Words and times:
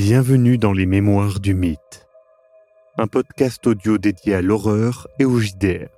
Bienvenue 0.00 0.58
dans 0.58 0.72
les 0.72 0.86
Mémoires 0.86 1.40
du 1.40 1.54
Mythe, 1.54 2.06
un 2.98 3.08
podcast 3.08 3.66
audio 3.66 3.98
dédié 3.98 4.36
à 4.36 4.42
l'horreur 4.42 5.08
et 5.18 5.24
au 5.24 5.40
JDR. 5.40 5.88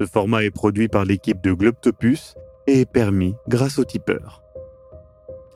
Ce 0.00 0.04
format 0.04 0.42
est 0.42 0.50
produit 0.50 0.88
par 0.88 1.04
l'équipe 1.04 1.40
de 1.40 1.52
Globtopus 1.52 2.34
et 2.66 2.80
est 2.80 2.90
permis 2.90 3.36
grâce 3.46 3.78
au 3.78 3.84
tipeur. 3.84 4.42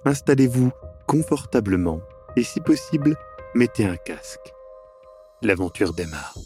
Installez-vous 0.04 0.70
confortablement 1.08 2.00
et 2.36 2.44
si 2.44 2.60
possible, 2.60 3.16
mettez 3.56 3.86
un 3.86 3.96
casque. 3.96 4.52
L'aventure 5.42 5.94
démarre. 5.94 6.38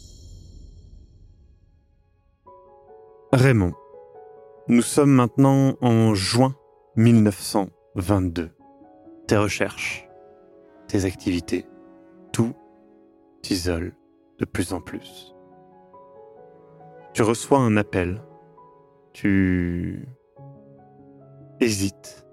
Raymond, 3.31 3.73
nous 4.67 4.81
sommes 4.81 5.11
maintenant 5.11 5.77
en 5.79 6.15
juin 6.15 6.55
1922. 6.95 8.49
Tes 9.27 9.37
recherches, 9.37 10.06
tes 10.87 11.05
activités, 11.05 11.65
tout 12.31 12.53
t'isole 13.41 13.93
de 14.39 14.45
plus 14.45 14.73
en 14.73 14.81
plus. 14.81 15.33
Tu 17.13 17.21
reçois 17.23 17.59
un 17.59 17.77
appel. 17.77 18.21
Tu 19.13 20.07
hésites 21.59 22.25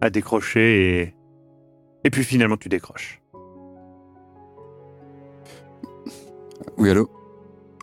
à 0.00 0.10
décrocher 0.10 1.00
et... 1.00 1.14
Et 2.04 2.10
puis 2.10 2.24
finalement 2.24 2.56
tu 2.56 2.68
décroches. 2.68 3.22
Oui, 6.76 6.90
allô? 6.90 7.08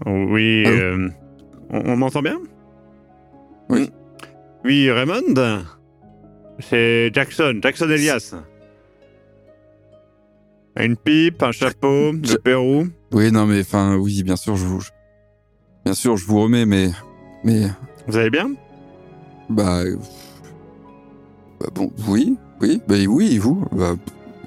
Oui, 0.06 0.66
Allô? 0.66 0.78
euh, 0.78 1.10
on, 1.70 1.92
on 1.92 1.96
m'entend 1.98 2.22
bien? 2.22 2.42
Oui. 3.70 3.90
Oui, 4.66 4.92
Raymond? 4.92 5.64
C'est 6.60 7.10
Jackson, 7.14 7.60
Jackson 7.62 7.90
Elias. 7.90 8.36
Une 10.78 10.96
pipe, 10.96 11.42
un 11.44 11.52
chapeau, 11.52 12.12
le 12.14 12.38
Pérou. 12.38 12.88
Oui, 13.12 13.32
non, 13.32 13.46
mais 13.46 13.62
enfin, 13.62 13.96
oui, 13.98 14.24
bien 14.24 14.36
sûr, 14.36 14.56
je 14.56 14.66
vous. 14.66 14.80
je- 14.80 14.90
Bien 15.86 15.94
sûr, 15.94 16.16
je 16.18 16.26
vous 16.26 16.42
remets, 16.42 16.66
mais. 16.66 16.90
Mais. 17.44 17.64
Vous 18.08 18.18
allez 18.18 18.30
bien? 18.30 18.52
Bah. 19.50 19.80
euh, 19.82 19.96
bah, 21.60 21.68
bon, 21.74 21.92
oui, 22.08 22.38
oui, 22.62 22.82
bah 22.88 22.96
oui, 23.08 23.38
vous? 23.38 23.66
Bah, 23.72 23.96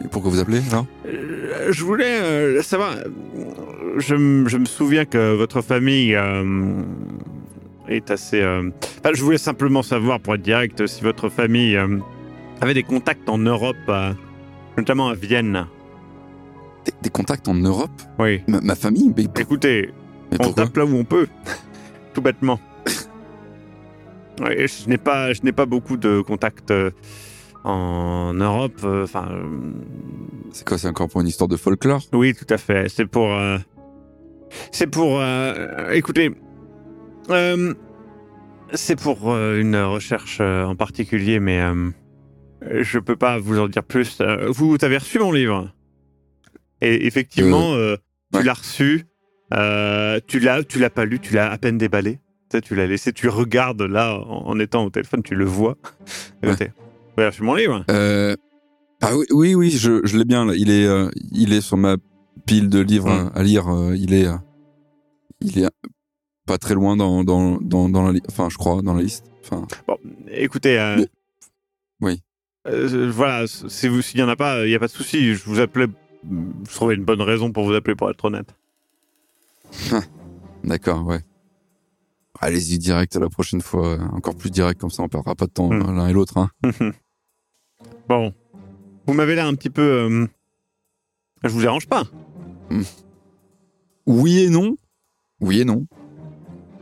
et 0.04 0.08
pourquoi 0.08 0.30
vous 0.30 0.38
appelez, 0.40 0.60
là 0.70 0.84
Euh, 1.06 1.68
Je 1.70 1.84
voulais 1.84 2.20
euh, 2.20 2.62
savoir. 2.62 2.92
euh, 2.96 3.98
Je, 3.98 4.14
m- 4.14 4.48
je 4.48 4.56
me 4.58 4.64
souviens 4.64 5.04
que 5.04 5.34
votre 5.36 5.60
famille 5.60 6.14
euh, 6.14 6.82
est 7.88 8.10
assez. 8.10 8.40
euh, 8.40 8.70
enfin, 9.00 9.10
je 9.14 9.22
voulais 9.22 9.38
simplement 9.38 9.82
savoir, 9.82 10.20
pour 10.20 10.34
être 10.34 10.42
direct, 10.42 10.86
si 10.86 11.02
votre 11.02 11.28
famille 11.28 11.76
euh, 11.76 11.98
avait 12.60 12.74
des 12.74 12.82
contacts 12.84 13.28
en 13.28 13.38
Europe, 13.38 13.76
euh, 13.88 14.12
notamment 14.78 15.08
à 15.08 15.14
Vienne. 15.14 15.66
Des, 16.84 16.92
des 17.02 17.10
contacts 17.10 17.48
en 17.48 17.54
Europe 17.54 17.90
Oui. 18.18 18.42
ma, 18.48 18.60
ma 18.60 18.74
famille 18.74 19.12
Mais, 19.16 19.26
Écoutez, 19.40 19.92
mais 20.30 20.38
on 20.46 20.52
tape 20.52 20.76
là 20.76 20.84
où 20.84 20.94
on 20.96 21.04
peut, 21.04 21.26
tout 22.14 22.22
bêtement. 22.22 22.58
Ouais, 24.40 24.66
je 24.66 24.88
n'ai 24.88 24.96
pas, 24.98 25.32
je 25.32 25.42
n'ai 25.42 25.52
pas 25.52 25.66
beaucoup 25.66 25.96
de 25.96 26.20
contacts 26.22 26.70
euh, 26.70 26.90
en 27.64 28.32
Europe. 28.34 28.80
euh, 28.84 29.04
Enfin, 29.04 29.28
euh, 29.30 29.42
C'est 30.52 30.66
quoi, 30.66 30.78
c'est 30.78 30.88
encore 30.88 31.08
pour 31.08 31.20
une 31.20 31.28
histoire 31.28 31.48
de 31.48 31.56
folklore? 31.56 32.02
Oui, 32.12 32.34
tout 32.34 32.46
à 32.48 32.56
fait. 32.58 32.88
C'est 32.88 33.06
pour, 33.06 33.32
euh, 33.32 33.58
c'est 34.72 34.86
pour. 34.86 35.20
écoutez, 35.92 36.30
c'est 38.72 38.96
pour 39.00 39.34
une 39.36 39.76
recherche 39.76 40.40
en 40.40 40.74
particulier, 40.76 41.38
mais 41.40 41.60
je 42.80 42.98
peux 42.98 43.16
pas 43.16 43.38
vous 43.38 43.58
en 43.60 43.68
dire 43.68 43.84
plus. 43.84 44.20
Vous 44.48 44.76
avez 44.82 44.96
reçu 44.98 45.18
mon 45.18 45.30
livre? 45.32 45.70
Et 46.82 47.06
effectivement, 47.06 47.74
euh, 47.74 47.96
tu 48.32 48.38
ouais. 48.38 48.44
l'as 48.44 48.52
reçu. 48.54 49.06
euh, 49.54 50.20
tu 50.26 50.40
l'as, 50.40 50.62
tu 50.64 50.78
l'as 50.78 50.90
pas 50.90 51.04
lu, 51.04 51.20
tu 51.20 51.32
l'as 51.34 51.50
à 51.50 51.56
peine 51.58 51.78
déballé. 51.78 52.14
Tu 52.50 52.56
sais, 52.58 52.60
tu 52.60 52.74
l'as 52.74 52.86
laissé, 52.86 53.12
tu 53.12 53.28
regardes 53.28 53.82
là 53.82 54.18
en, 54.18 54.48
en 54.48 54.58
étant 54.58 54.84
au 54.84 54.90
téléphone, 54.90 55.22
tu 55.22 55.34
le 55.34 55.44
vois. 55.46 55.76
Ouais. 56.42 56.52
Vous 56.54 57.22
avez 57.22 57.26
reçu 57.28 57.42
mon 57.42 57.54
livre 57.54 57.84
euh, 57.90 58.34
Ah 59.00 59.16
oui, 59.16 59.24
oui, 59.30 59.54
oui, 59.54 59.70
je, 59.70 60.00
je 60.04 60.18
l'ai 60.18 60.24
bien, 60.24 60.44
là. 60.44 60.54
Il 60.56 60.70
est, 60.70 60.86
euh, 60.86 61.08
il 61.30 61.52
est 61.52 61.60
sur 61.60 61.76
ma 61.76 61.96
pile 62.46 62.68
de 62.68 62.80
livres 62.80 63.30
à 63.34 63.42
lire. 63.42 63.68
euh, 63.68 63.96
il 63.96 64.12
est. 64.12 64.26
euh, 64.26 64.36
il 65.40 65.58
est 65.58 65.68
pas 66.46 66.58
très 66.58 66.74
loin 66.74 66.96
dans, 66.96 67.22
dans, 67.24 67.58
dans, 67.60 67.88
dans 67.88 68.02
la 68.04 68.12
liste. 68.12 68.26
Enfin, 68.28 68.48
je 68.50 68.56
crois, 68.56 68.82
dans 68.82 68.94
la 68.94 69.02
liste. 69.02 69.24
Enfin, 69.44 69.66
Bon, 69.86 69.96
écoutez. 70.30 70.78
euh, 70.78 70.96
Mais- 70.96 71.08
oui. 72.00 72.22
euh, 72.68 73.10
voilà, 73.14 73.46
si 73.46 73.88
vous, 73.88 74.02
s'il 74.02 74.18
y 74.20 74.22
en 74.22 74.28
a 74.28 74.36
pas, 74.36 74.64
il 74.66 74.70
y 74.70 74.74
a 74.74 74.78
pas 74.78 74.86
de 74.88 74.92
souci. 74.92 75.34
Je 75.34 75.44
vous 75.44 75.60
appelais. 75.60 75.86
Je 76.30 76.74
trouvais 76.74 76.94
une 76.94 77.04
bonne 77.04 77.20
raison 77.22 77.50
pour 77.52 77.64
vous 77.64 77.72
appeler, 77.74 77.94
pour 77.96 78.08
être 78.10 78.24
honnête. 78.24 78.54
D'accord, 80.64 81.04
ouais. 81.06 81.20
Allez-y 82.40 82.78
direct 82.78 83.14
la 83.16 83.28
prochaine 83.28 83.60
fois, 83.60 83.98
encore 84.12 84.34
plus 84.36 84.50
direct 84.50 84.80
comme 84.80 84.90
ça, 84.90 85.02
on 85.02 85.08
perdra 85.08 85.34
pas 85.34 85.46
de 85.46 85.50
temps 85.52 85.68
Mm. 85.70 85.82
euh, 85.88 85.92
l'un 85.92 86.08
et 86.08 86.12
l'autre. 86.12 86.38
Hein. 86.38 86.50
bon, 88.08 88.32
vous 89.06 89.14
m'avez 89.14 89.34
l'air 89.34 89.46
un 89.46 89.54
petit 89.54 89.70
peu. 89.70 89.82
euh, 89.82 90.26
Je 91.44 91.48
vous 91.48 91.60
dérange 91.60 91.86
pas. 91.88 92.04
Oui 94.06 94.40
et 94.42 94.48
non. 94.48 94.76
Oui 95.40 95.60
et 95.60 95.64
non. 95.64 95.86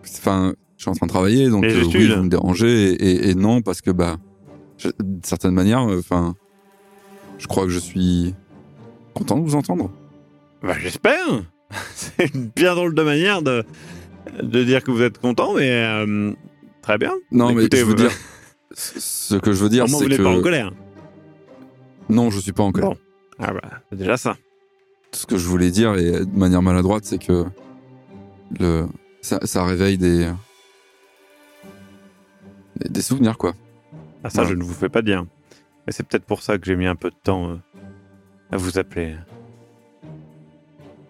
Enfin, 0.03 0.55
je 0.77 0.83
suis 0.83 0.91
en 0.91 0.95
train 0.95 1.07
de 1.07 1.11
travailler, 1.13 1.49
donc 1.51 1.65
euh, 1.65 1.85
oui, 1.85 2.09
vous 2.15 2.23
me 2.23 2.29
dérangez, 2.29 2.93
et, 2.93 3.11
et- 3.11 3.31
et 3.31 3.35
non 3.35 3.61
parce 3.63 3.81
que 3.81 3.91
bah, 3.91 4.17
d'une 4.99 5.23
certaine 5.25 5.53
manière, 5.53 5.87
euh, 5.89 5.99
enfin, 5.99 6.35
je 7.39 7.47
crois 7.47 7.65
que 7.65 7.71
je 7.71 7.79
suis 7.79 8.35
content 9.15 9.39
de 9.39 9.45
vous 9.45 9.55
entendre. 9.55 9.91
Bah, 10.63 10.75
j'espère. 10.79 11.27
C'est 11.95 12.35
une 12.35 12.47
bien 12.55 12.75
drôle 12.75 12.95
de 12.95 13.03
manière 13.03 13.43
de 13.43 13.65
de 14.43 14.65
dire 14.65 14.83
que 14.85 14.91
vous 14.91 15.03
êtes 15.03 15.19
content, 15.19 15.55
mais 15.55 15.71
euh, 15.71 16.33
très 16.83 16.99
bien. 16.99 17.13
Non, 17.31 17.51
Écoutez, 17.51 17.69
mais 17.73 17.79
je 17.79 17.85
veux 17.85 17.91
vous- 17.91 17.97
dire, 17.97 18.11
ce 18.75 19.35
que 19.37 19.53
je 19.53 19.63
veux 19.63 19.69
dire, 19.71 19.89
c'est 19.89 19.95
vous 19.97 20.09
n'êtes 20.09 20.19
que 20.19 20.23
pas 20.23 20.29
en 20.31 20.43
colère. 20.43 20.73
non, 22.09 22.31
je 22.31 22.39
suis 22.41 22.53
pas 22.53 22.63
en 22.63 22.71
colère. 22.73 22.91
Bon. 22.91 22.97
Ah 23.39 23.53
bah, 23.53 23.61
c'est 23.89 23.97
déjà 23.97 24.17
ça. 24.17 24.37
ce 25.13 25.27
que 25.27 25.37
je 25.39 25.47
voulais 25.49 25.71
dire 25.71 25.97
et 25.97 26.25
de 26.25 26.39
manière 26.39 26.61
maladroite, 26.63 27.05
c'est 27.07 27.19
que 27.19 27.45
le 28.59 28.87
ça, 29.23 29.39
ça 29.45 29.65
réveille 29.65 29.97
des, 29.99 30.31
des 32.77 32.89
des 32.89 33.03
souvenirs 33.03 33.39
quoi. 33.39 33.55
Ah, 34.23 34.31
ça, 34.31 34.43
Voilà. 34.43 34.51
je 34.51 34.55
ne 34.57 34.63
vous 34.65 34.75
fais 34.75 34.89
pas 34.91 35.03
dire. 35.03 35.25
Mais 35.87 35.93
c'est 35.93 36.03
peut-être 36.07 36.25
pour 36.27 36.43
ça 36.43 36.59
que 36.59 36.67
j'ai 36.67 36.77
mis 36.77 36.87
un 36.87 36.95
peu 36.97 37.11
de 37.11 37.17
temps 37.23 37.51
euh, 37.51 37.57
vous 38.57 38.79
appeler. 38.79 39.17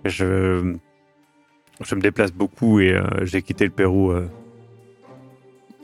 Je, 0.04 0.76
je 1.80 1.94
me 1.94 2.00
déplace 2.00 2.32
beaucoup 2.32 2.80
et 2.80 2.92
euh, 2.92 3.24
j'ai 3.24 3.42
quitté 3.42 3.64
le 3.64 3.70
Pérou, 3.70 4.10
euh, 4.10 4.28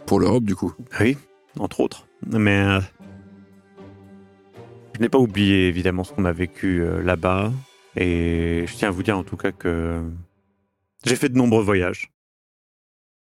Pour 0.07 0.21
l'Europe 0.21 0.45
du 0.45 0.55
coup. 0.55 0.75
oui, 1.01 1.17
entre 1.59 1.81
autres. 1.81 2.07
Mais 2.27 2.61
euh, 2.61 2.81
je 4.95 5.01
n'ai 5.01 5.09
pas 5.09 5.19
oublié 5.19 5.69
évidemment 5.69 6.05
ce 6.05 6.13
qu'on 6.13 6.25
a 6.25 6.33
vécu 6.33 6.85
là-bas. 7.03 7.53
Et 7.97 8.65
je 8.67 8.75
tiens 8.75 8.89
à 8.89 8.91
vous 8.91 9.03
dire 9.03 9.17
en 9.17 9.25
tout 9.25 9.37
cas 9.37 9.53
que 9.53 10.03
j'ai 11.05 11.17
fait 11.17 11.29
de 11.29 11.37
nombreux 11.37 11.63
voyages. 11.63 12.11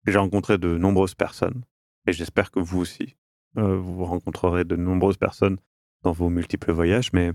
J'ai 0.07 0.19
rencontré 0.19 0.59
de 0.59 0.77
nombreuses 0.77 1.15
personnes. 1.15 1.63
Et 2.07 2.13
j'espère 2.13 2.53
que 2.53 2.61
vous 2.61 2.81
aussi, 2.81 3.17
vous 3.57 4.05
rencontrerez 4.05 4.65
de 4.65 4.77
nombreuses 4.77 5.17
personnes 5.17 5.59
dans 6.03 6.13
vos 6.13 6.29
multiples 6.29 6.71
voyages. 6.73 7.13
Mais 7.13 7.33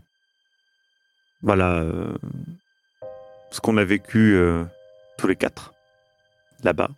voilà 1.44 1.80
euh, 1.80 2.14
ce 3.52 3.60
qu'on 3.62 3.78
a 3.78 3.84
vécu 3.84 4.36
euh, 4.36 4.64
tous 5.18 5.28
les 5.28 5.36
quatre 5.36 5.74
là-bas, 6.64 6.90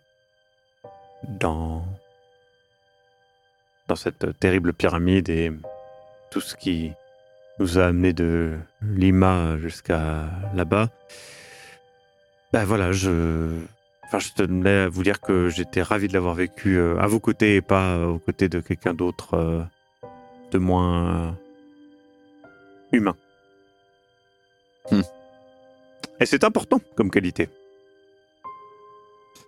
dans, 1.40 1.84
dans 3.88 3.96
cette 3.96 4.38
terrible 4.38 4.72
pyramide 4.72 5.28
et 5.28 5.50
tout 6.30 6.40
ce 6.40 6.54
qui 6.54 6.92
nous 7.58 7.78
a 7.78 7.86
amené 7.86 8.12
de 8.12 8.58
Lima 8.82 9.56
jusqu'à 9.58 10.24
là-bas. 10.54 10.88
Ben 12.52 12.64
voilà, 12.64 12.92
je, 12.92 13.50
enfin, 14.04 14.18
je 14.18 14.28
tenais 14.34 14.82
à 14.82 14.88
vous 14.88 15.02
dire 15.02 15.20
que 15.20 15.48
j'étais 15.48 15.82
ravi 15.82 16.08
de 16.08 16.12
l'avoir 16.12 16.34
vécu 16.34 16.76
euh, 16.76 16.98
à 16.98 17.06
vos 17.06 17.20
côtés 17.20 17.56
et 17.56 17.62
pas 17.62 18.06
aux 18.06 18.18
côtés 18.18 18.48
de 18.48 18.60
quelqu'un 18.60 18.94
d'autre 18.94 19.34
euh, 19.34 19.62
de 20.52 20.58
moins 20.58 21.36
humain. 22.92 23.16
Hmm. 24.90 25.00
Et 26.20 26.26
c'est 26.26 26.44
important 26.44 26.80
comme 26.96 27.10
qualité. 27.10 27.48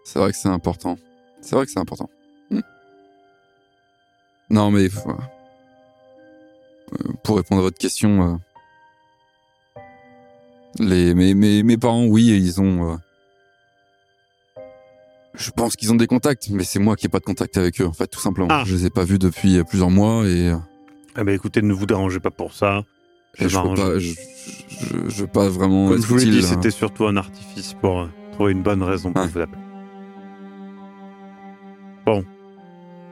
C'est 0.05 0.19
vrai 0.19 0.33
que 0.33 0.37
c'est 0.39 0.49
important. 0.49 0.97
C'est 1.41 1.57
vrai 1.57 1.67
que 1.67 1.73
c'est 1.73 1.79
important. 1.81 2.09
Hmm. 2.51 2.61
Non 4.51 4.71
mais 4.71 4.89
faut- 4.89 5.11
euh, 5.11 7.13
pour 7.25 7.37
répondre 7.37 7.61
à 7.61 7.65
votre 7.65 7.79
question, 7.79 8.39
euh, 9.77 9.81
les 10.79 11.15
mes, 11.15 11.35
mes 11.35 11.63
mes 11.63 11.77
parents 11.77 12.05
oui 12.07 12.27
ils 12.27 12.61
ont 12.61 12.93
euh, 12.93 12.97
je 15.35 15.51
pense 15.51 15.77
qu'ils 15.77 15.93
ont 15.93 15.97
des 15.97 16.07
contacts, 16.07 16.49
mais 16.49 16.65
c'est 16.65 16.79
moi 16.79 16.97
qui 16.97 17.07
ai 17.07 17.09
pas 17.11 17.19
de 17.19 17.25
contact 17.25 17.59
avec 17.59 17.79
eux, 17.83 17.87
en 17.87 17.93
fait, 17.93 18.07
tout 18.07 18.21
simplement. 18.21 18.49
Ah. 18.51 18.63
Je 18.65 18.75
les 18.75 18.87
ai 18.87 18.91
pas 18.91 19.05
vus 19.05 19.19
depuis 19.19 19.63
plusieurs 19.65 19.91
mois 19.91 20.25
et 20.27 20.51
Eh 21.19 21.25
ben 21.25 21.35
écoutez, 21.35 21.61
ne 21.61 21.75
vous 21.75 21.85
dérangez 21.85 22.21
pas 22.21 22.31
pour 22.31 22.55
ça. 22.55 22.85
Et 23.39 23.49
je, 23.49 23.57
pas, 23.57 23.99
je, 23.99 23.99
je- 24.01 25.09
je 25.09 25.21
veux 25.23 25.27
pas 25.27 25.49
vraiment 25.49 25.89
Comme 25.89 26.01
je 26.03 26.07
vous 26.07 26.17
l'ai 26.17 26.25
dit, 26.27 26.39
hein. 26.39 26.43
c'était 26.49 26.71
surtout 26.71 27.07
un 27.07 27.17
artifice 27.17 27.75
pour 27.75 28.01
euh, 28.01 28.07
trouver 28.33 28.53
une 28.53 28.63
bonne 28.63 28.83
raison 28.83 29.13
pour 29.13 29.23
Ouais. 29.23 29.29
vous 29.29 29.41
appeler. 29.41 29.59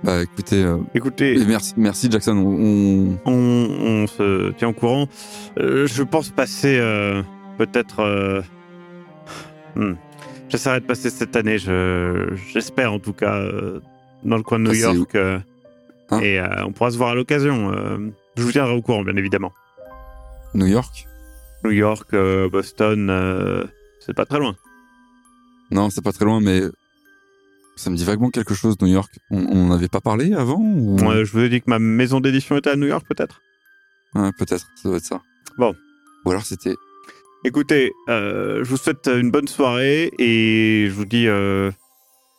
Bah 0.02 0.22
écoutez, 0.22 0.62
euh, 0.62 0.76
Écoutez, 0.94 1.38
merci, 1.46 1.72
merci 1.78 2.10
Jackson. 2.10 2.36
On, 2.36 3.16
on- 3.24 3.32
on, 3.32 4.02
on 4.02 4.06
se 4.06 4.50
tient 4.52 4.68
au 4.68 4.72
courant. 4.74 5.08
Euh, 5.58 5.86
je 5.86 6.02
pense 6.02 6.28
passer 6.30 6.76
euh, 6.78 7.22
peut-être. 7.56 8.00
euh, 8.00 8.42
hmm. 9.76 9.94
J'essaierai 10.50 10.80
de 10.80 10.84
passer 10.84 11.08
cette 11.08 11.34
année, 11.36 11.56
je- 11.58 12.34
j'espère 12.52 12.92
en 12.92 12.98
tout 12.98 13.14
cas, 13.14 13.34
euh, 13.36 13.80
dans 14.24 14.36
le 14.36 14.42
coin 14.42 14.58
de 14.58 14.64
New 14.64 14.70
Ah, 14.72 14.92
York. 14.94 15.14
euh, 15.14 15.38
Hein? 16.10 16.20
et 16.20 16.38
euh, 16.38 16.46
on 16.66 16.72
pourra 16.72 16.90
se 16.90 16.98
voir 16.98 17.10
à 17.10 17.14
l'occasion. 17.14 17.72
euh, 17.72 17.96
je 18.36 18.42
vous 18.42 18.52
tiendrai 18.52 18.74
au 18.74 18.82
courant, 18.82 19.02
bien 19.04 19.16
évidemment. 19.16 19.52
New 20.54 20.66
York? 20.66 21.06
New 21.64 21.70
York, 21.70 22.12
euh, 22.14 22.48
Boston, 22.48 23.08
euh, 23.10 23.64
c'est 24.00 24.14
pas 24.14 24.26
très 24.26 24.38
loin. 24.38 24.56
Non, 25.70 25.90
c'est 25.90 26.02
pas 26.02 26.12
très 26.12 26.24
loin, 26.24 26.40
mais 26.40 26.62
ça 27.76 27.90
me 27.90 27.96
dit 27.96 28.04
vaguement 28.04 28.30
quelque 28.30 28.54
chose, 28.54 28.76
New 28.80 28.88
York. 28.88 29.12
On 29.30 29.38
on 29.38 29.70
en 29.70 29.72
avait 29.72 29.88
pas 29.88 30.00
parlé 30.00 30.34
avant 30.34 30.60
ou... 30.60 30.98
Je 30.98 31.32
vous 31.32 31.40
ai 31.40 31.48
dit 31.48 31.60
que 31.60 31.68
ma 31.70 31.78
maison 31.78 32.20
d'édition 32.20 32.56
était 32.56 32.70
à 32.70 32.76
New 32.76 32.86
York, 32.86 33.04
peut-être 33.08 33.40
Ouais, 34.14 34.30
peut-être, 34.38 34.66
ça 34.76 34.88
doit 34.88 34.98
être 34.98 35.04
ça. 35.04 35.20
Bon. 35.58 35.74
Ou 36.24 36.30
alors 36.30 36.44
c'était. 36.44 36.74
Écoutez, 37.44 37.92
euh, 38.08 38.62
je 38.62 38.70
vous 38.70 38.76
souhaite 38.76 39.08
une 39.08 39.30
bonne 39.30 39.48
soirée 39.48 40.10
et 40.18 40.86
je 40.88 40.94
vous 40.94 41.04
dis 41.04 41.26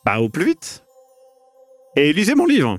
bah, 0.06 0.20
au 0.20 0.28
plus 0.28 0.44
vite. 0.46 0.84
Et 1.96 2.12
lisez 2.12 2.34
mon 2.34 2.46
livre. 2.46 2.78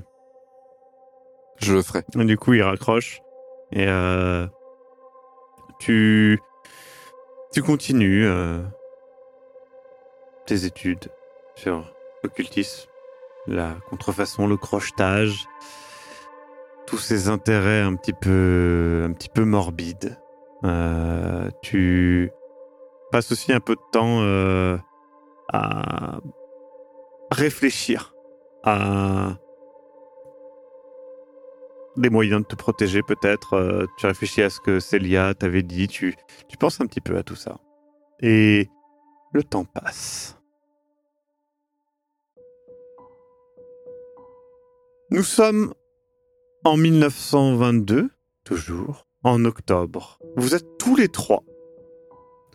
Je 1.60 1.74
le 1.74 1.82
ferai. 1.82 2.02
Et 2.18 2.24
du 2.24 2.36
coup, 2.36 2.54
il 2.54 2.62
raccroche. 2.62 3.20
Et 3.72 3.86
euh, 3.86 4.46
tu, 5.78 6.40
tu 7.52 7.62
continues 7.62 8.26
euh, 8.26 8.62
tes 10.46 10.64
études 10.64 11.10
sur 11.54 11.92
l'occultisme, 12.22 12.88
la 13.46 13.76
contrefaçon, 13.88 14.46
le 14.46 14.56
crochetage, 14.56 15.46
tous 16.86 16.98
ces 16.98 17.28
intérêts 17.28 17.80
un 17.80 17.94
petit 17.94 18.12
peu, 18.12 19.06
un 19.08 19.12
petit 19.12 19.28
peu 19.28 19.44
morbides. 19.44 20.18
Euh, 20.64 21.50
tu 21.62 22.30
passes 23.12 23.30
aussi 23.30 23.52
un 23.52 23.60
peu 23.60 23.74
de 23.74 23.90
temps 23.92 24.22
euh, 24.22 24.76
à 25.52 26.20
réfléchir 27.30 28.14
à 28.64 29.36
des 31.96 32.10
moyens 32.10 32.42
de 32.42 32.46
te 32.46 32.54
protéger 32.56 33.02
peut-être. 33.02 33.54
euh, 33.54 33.86
tu 33.98 34.06
réfléchis 34.06 34.42
à 34.42 34.50
ce 34.50 34.60
que 34.60 34.80
Célia 34.80 35.34
t'avait 35.34 35.62
dit. 35.62 35.88
Tu, 35.88 36.14
tu 36.48 36.56
penses 36.56 36.80
un 36.80 36.86
petit 36.86 37.00
peu 37.00 37.16
à 37.16 37.22
tout 37.22 37.36
ça. 37.36 37.58
Et 38.20 38.68
le 39.32 39.42
temps 39.42 39.64
passe. 39.64 40.36
Nous 45.10 45.22
sommes 45.22 45.72
en 46.64 46.76
1922, 46.76 48.10
toujours, 48.44 49.06
en 49.24 49.44
octobre. 49.44 50.18
Vous 50.36 50.54
êtes 50.54 50.66
tous 50.78 50.96
les 50.96 51.08
trois 51.08 51.42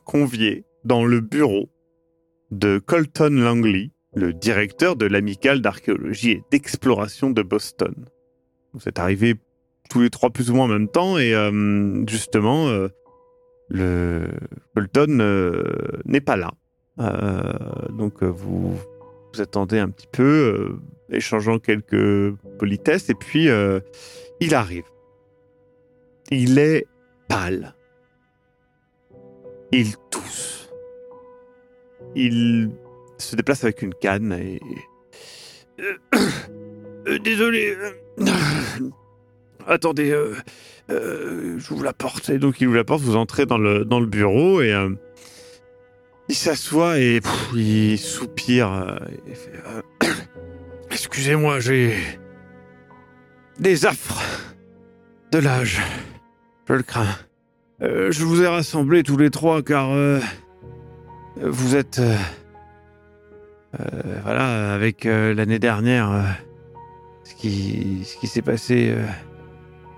conviés 0.05 0.65
dans 0.83 1.05
le 1.05 1.19
bureau 1.19 1.69
de 2.51 2.77
Colton 2.77 3.31
Langley, 3.31 3.89
le 4.13 4.33
directeur 4.33 4.95
de 4.95 5.05
l'amicale 5.05 5.61
d'archéologie 5.61 6.31
et 6.31 6.43
d'exploration 6.51 7.31
de 7.31 7.41
Boston. 7.41 8.05
Vous 8.73 8.87
êtes 8.87 8.99
arrivés 8.99 9.35
tous 9.89 10.01
les 10.01 10.09
trois 10.09 10.29
plus 10.29 10.49
ou 10.49 10.55
moins 10.55 10.65
en 10.65 10.69
même 10.69 10.87
temps 10.87 11.17
et 11.17 11.33
euh, 11.33 12.03
justement, 12.07 12.67
euh, 12.67 12.87
le 13.69 14.27
Colton 14.75 15.19
euh, 15.19 15.63
n'est 16.05 16.21
pas 16.21 16.35
là. 16.35 16.51
Donc 17.89 18.23
vous 18.23 18.75
vous 18.75 19.41
attendez 19.41 19.79
un 19.79 19.89
petit 19.89 20.07
peu, 20.11 20.77
échangeant 21.11 21.57
quelques 21.57 22.35
politesses 22.59 23.09
et 23.09 23.15
puis 23.15 23.47
il 24.39 24.55
arrive. 24.55 24.85
Il 26.29 26.59
est 26.59 26.85
pâle. 27.27 27.73
Il 29.71 29.95
tousse. 30.11 30.69
Il 32.15 32.69
se 33.17 33.35
déplace 33.35 33.63
avec 33.63 33.81
une 33.81 33.93
canne 33.95 34.33
et... 34.33 34.59
Désolé. 37.23 37.75
Attendez, 39.67 40.11
euh, 40.11 40.35
euh, 40.89 41.57
j'ouvre 41.57 41.83
la 41.83 41.93
porte. 41.93 42.29
Et 42.29 42.37
donc 42.37 42.59
il 42.61 42.67
ouvre 42.67 42.77
la 42.77 42.83
porte, 42.83 43.01
vous 43.01 43.15
entrez 43.15 43.45
dans 43.45 43.57
le, 43.57 43.85
dans 43.85 43.99
le 43.99 44.05
bureau 44.05 44.61
et 44.61 44.73
euh, 44.73 44.89
il 46.29 46.35
s'assoit 46.35 46.99
et 46.99 47.21
il 47.55 47.97
soupire. 47.97 48.71
euh, 48.71 48.97
euh, 49.67 49.81
Excusez-moi, 50.91 51.59
j'ai 51.59 51.95
des 53.59 53.85
affres 53.85 54.21
de 55.31 55.39
l'âge. 55.39 55.81
Je 56.67 56.73
le 56.73 56.83
crains. 56.83 57.15
Je 57.81 58.23
vous 58.23 58.41
ai 58.41 58.47
rassemblés 58.47 59.03
tous 59.03 59.17
les 59.17 59.29
trois 59.29 59.61
car 59.61 59.89
vous 61.41 61.75
êtes... 61.75 61.99
voilà, 64.23 64.73
avec 64.73 65.03
l'année 65.03 65.59
dernière, 65.59 66.25
ce 67.49 68.17
qui 68.17 68.27
s'est 68.27 68.41
passé, 68.41 68.93
euh, 68.95 69.05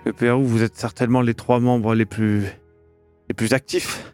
le 0.06 0.14
Pérou, 0.14 0.44
vous 0.44 0.64
êtes 0.64 0.76
certainement 0.76 1.22
les 1.22 1.36
trois 1.36 1.60
membres 1.60 1.94
les 1.94 2.06
plus, 2.06 2.44
les 3.30 3.36
plus 3.36 3.54
actifs 3.54 4.14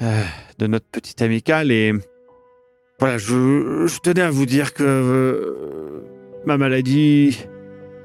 euh, 0.00 0.22
de 0.58 0.66
notre 0.66 0.86
petite 0.86 1.20
amicale 1.20 1.70
et 1.70 1.92
voilà, 3.00 3.18
je, 3.18 3.98
tenais 4.00 4.22
à 4.22 4.30
vous 4.30 4.46
dire 4.46 4.72
que 4.72 4.82
euh, 4.82 6.00
ma 6.46 6.56
maladie, 6.56 7.38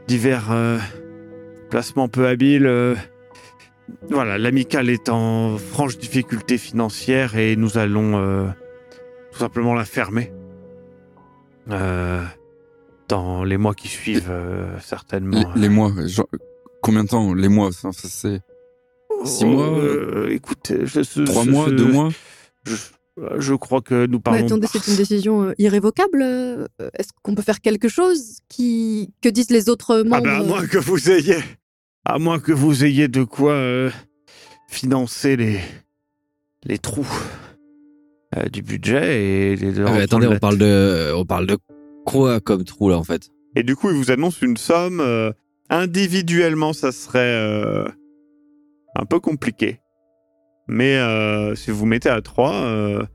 divers 0.08 0.54
placements 1.70 2.10
peu 2.10 2.28
habiles, 2.28 2.70
voilà, 4.10 4.38
l'amicale 4.38 4.90
est 4.90 5.10
en 5.10 5.58
franche 5.58 5.98
difficulté 5.98 6.58
financière 6.58 7.38
et 7.38 7.56
nous 7.56 7.78
allons 7.78 8.54
tout 9.32 9.40
simplement 9.40 9.74
la 9.74 9.86
fermer. 9.86 10.32
Dans 13.14 13.44
les 13.44 13.58
mois 13.58 13.76
qui 13.76 13.88
suivent, 13.88 14.30
euh, 14.32 14.80
certainement. 14.80 15.38
Les, 15.56 15.62
les 15.64 15.70
mois, 15.70 15.92
genre, 16.08 16.28
combien 16.82 17.04
de 17.04 17.10
temps 17.10 17.34
Les 17.36 17.48
mois, 17.48 17.72
ça, 17.72 17.92
ça, 17.92 18.08
c'est 18.10 18.42
six 19.26 19.46
mois, 19.46 19.68
euh, 19.78 20.30
Écoute, 20.32 20.72
je, 20.84 21.02
je- 21.04 21.24
trois 21.24 21.44
je- 21.46 21.52
mois, 21.52 21.68
je- 21.70 21.76
deux 21.76 21.92
mois 21.92 22.10
je, 22.66 22.76
je 23.38 23.54
crois 23.54 23.82
que 23.82 24.08
nous 24.08 24.18
Mais 24.18 24.24
parlons. 24.24 24.46
attendez, 24.48 24.68
c'est 24.72 24.88
une 24.88 24.96
décision 24.96 25.44
euh, 25.44 25.54
irrévocable. 25.60 26.22
euh, 26.24 26.66
Est-ce 26.98 27.10
qu'on 27.22 27.36
peut 27.36 27.44
faire 27.44 27.62
quelque 27.62 27.88
chose 27.88 28.40
qui 28.50 29.14
que 29.22 29.30
disent 29.30 29.52
les 29.52 29.70
autres 29.70 30.02
Ah 30.02 30.10
membres 30.10 30.24
ben, 30.24 30.42
à 30.42 30.44
moins 30.44 30.66
que 30.66 30.80
vous 30.80 31.12
ayez, 31.12 31.38
à 32.06 32.18
moins 32.18 32.40
que 32.40 32.52
vous 32.52 32.84
ayez 32.84 33.08
de 33.10 33.24
quoi 33.24 33.52
euh, 33.54 33.92
financer 34.68 35.36
les 35.36 35.60
les 36.66 36.80
trous 36.80 37.14
euh, 38.36 38.46
du 38.50 38.62
budget 38.64 39.06
et 39.24 39.56
les. 39.58 39.80
Ah, 39.82 39.92
mais 39.94 40.02
attendez, 40.02 40.28
on 40.28 40.40
parle 40.40 40.58
de, 40.58 41.12
on 41.16 41.26
parle 41.26 41.46
de 41.46 41.58
quoi 42.06 42.40
comme 42.40 42.64
trou 42.64 42.90
là 42.90 42.98
en 42.98 43.04
fait 43.04 43.30
Et 43.56 43.64
du 43.64 43.76
coup, 43.76 43.90
il 43.90 43.96
vous 43.96 44.12
annonce 44.12 44.42
une 44.42 44.58
somme. 44.58 45.00
euh, 45.00 45.32
individuellement, 45.70 46.74
ça 46.74 46.92
serait 46.92 47.20
euh, 47.20 47.86
un 48.96 49.06
peu 49.06 49.20
compliqué. 49.20 49.80
Mais 50.68 50.96
euh, 50.98 51.56
si 51.56 51.72
vous 51.72 51.86
mettez 51.86 52.10
à 52.10 52.22
3, 52.22 53.08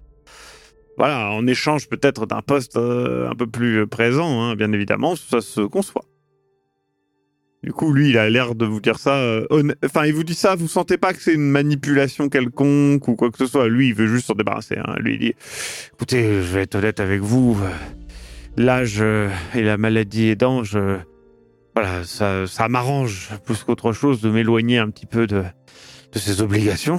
voilà, 0.97 1.31
en 1.31 1.47
échange 1.47 1.89
peut-être 1.89 2.27
d'un 2.27 2.43
poste 2.43 2.77
un 2.77 3.35
peu 3.37 3.47
plus 3.47 3.87
présent, 3.87 4.43
hein, 4.43 4.57
bien 4.57 4.73
évidemment, 4.73 5.15
ça 5.17 5.41
se 5.41 5.61
conçoit. 5.61 6.03
Du 7.63 7.73
coup, 7.73 7.93
lui, 7.93 8.11
il 8.11 8.19
a 8.19 8.31
l'air 8.31 8.55
de 8.55 8.65
vous 8.65 8.81
dire 8.81 8.99
ça. 8.99 9.41
Enfin, 9.85 10.07
il 10.07 10.15
vous 10.15 10.25
dit 10.25 10.35
ça, 10.35 10.55
vous 10.55 10.69
sentez 10.69 10.97
pas 10.97 11.13
que 11.13 11.21
c'est 11.21 11.35
une 11.35 11.51
manipulation 11.51 12.29
quelconque 12.29 13.07
ou 13.09 13.15
quoi 13.17 13.31
que 13.31 13.39
ce 13.39 13.47
soit. 13.47 13.69
Lui, 13.69 13.89
il 13.89 13.95
veut 13.95 14.07
juste 14.07 14.27
s'en 14.27 14.35
débarrasser. 14.35 14.77
hein. 14.79 14.95
Lui, 14.99 15.15
il 15.15 15.19
dit 15.21 15.35
Écoutez, 15.95 16.43
je 16.43 16.55
vais 16.55 16.63
être 16.63 16.77
honnête 16.77 17.01
avec 17.01 17.21
vous. 17.21 17.59
L'âge 18.57 18.99
euh, 19.01 19.29
et 19.55 19.63
la 19.63 19.77
maladie 19.79 20.29
aidant, 20.29 20.65
je. 20.65 20.99
Voilà, 21.77 22.03
ça, 22.03 22.47
ça 22.49 22.69
m'arrange 22.69 23.31
plus 23.45 23.63
qu'autre 23.63 23.93
chose 23.93 24.21
de 24.21 24.31
m'éloigner 24.31 24.79
un 24.79 24.91
petit 24.91 25.07
peu 25.07 25.29
de, 25.29 25.43
de 26.13 26.19
ces 26.19 26.43
obligations 26.43 26.99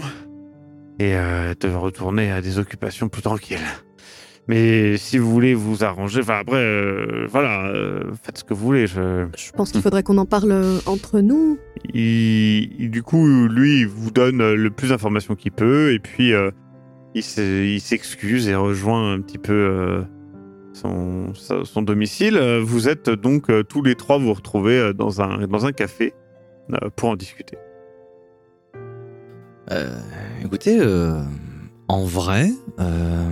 et 0.99 1.15
euh, 1.15 1.53
de 1.59 1.67
retourner 1.67 2.31
à 2.31 2.41
des 2.41 2.59
occupations 2.59 3.09
plus 3.09 3.21
tranquilles. 3.21 3.57
Mais 4.47 4.95
si 4.97 5.17
vous 5.17 5.29
voulez 5.29 5.53
vous 5.53 5.83
arranger, 5.83 6.21
enfin 6.21 6.39
après, 6.39 6.55
euh, 6.57 7.27
voilà, 7.29 7.67
euh, 7.67 8.03
faites 8.23 8.37
ce 8.39 8.43
que 8.45 8.53
vous 8.53 8.65
voulez. 8.65 8.87
Je... 8.87 9.27
Je 9.37 9.51
pense 9.51 9.71
qu'il 9.71 9.81
faudrait 9.81 10.01
qu'on 10.01 10.17
en 10.17 10.25
parle 10.25 10.51
euh, 10.51 10.79
entre 10.85 11.19
nous. 11.19 11.59
Il, 11.93 12.89
du 12.89 13.03
coup, 13.03 13.27
lui, 13.47 13.81
il 13.81 13.87
vous 13.87 14.11
donne 14.11 14.39
euh, 14.41 14.55
le 14.55 14.69
plus 14.71 14.89
d'informations 14.89 15.35
qu'il 15.35 15.51
peut, 15.51 15.91
et 15.93 15.99
puis 15.99 16.33
euh, 16.33 16.51
il 17.15 17.21
s'e- 17.21 17.65
il 17.65 17.81
s'excuse 17.81 18.47
et 18.47 18.55
rejoint 18.55 19.13
un 19.13 19.19
petit 19.21 19.37
peu 19.37 19.53
euh, 19.53 20.01
son, 20.81 21.81
domicile. 21.81 22.37
Euh, 22.37 22.61
Vous 22.63 22.87
êtes 22.89 23.09
donc 23.09 23.49
euh, 23.49 23.63
tous 23.63 23.81
les 23.83 23.95
trois 23.95 24.17
vous 24.17 24.33
retrouvez 24.33 24.77
euh, 24.79 24.93
dans 24.93 25.21
un, 25.21 25.47
dans 25.47 25.65
un 25.65 25.71
café 25.71 26.13
euh, 26.73 26.89
pour 26.95 27.09
en 27.09 27.15
discuter. 27.15 27.57
Euh, 29.71 29.99
écoutez, 30.43 30.79
euh, 30.79 31.21
en 31.87 32.03
vrai, 32.03 32.49
euh, 32.79 33.29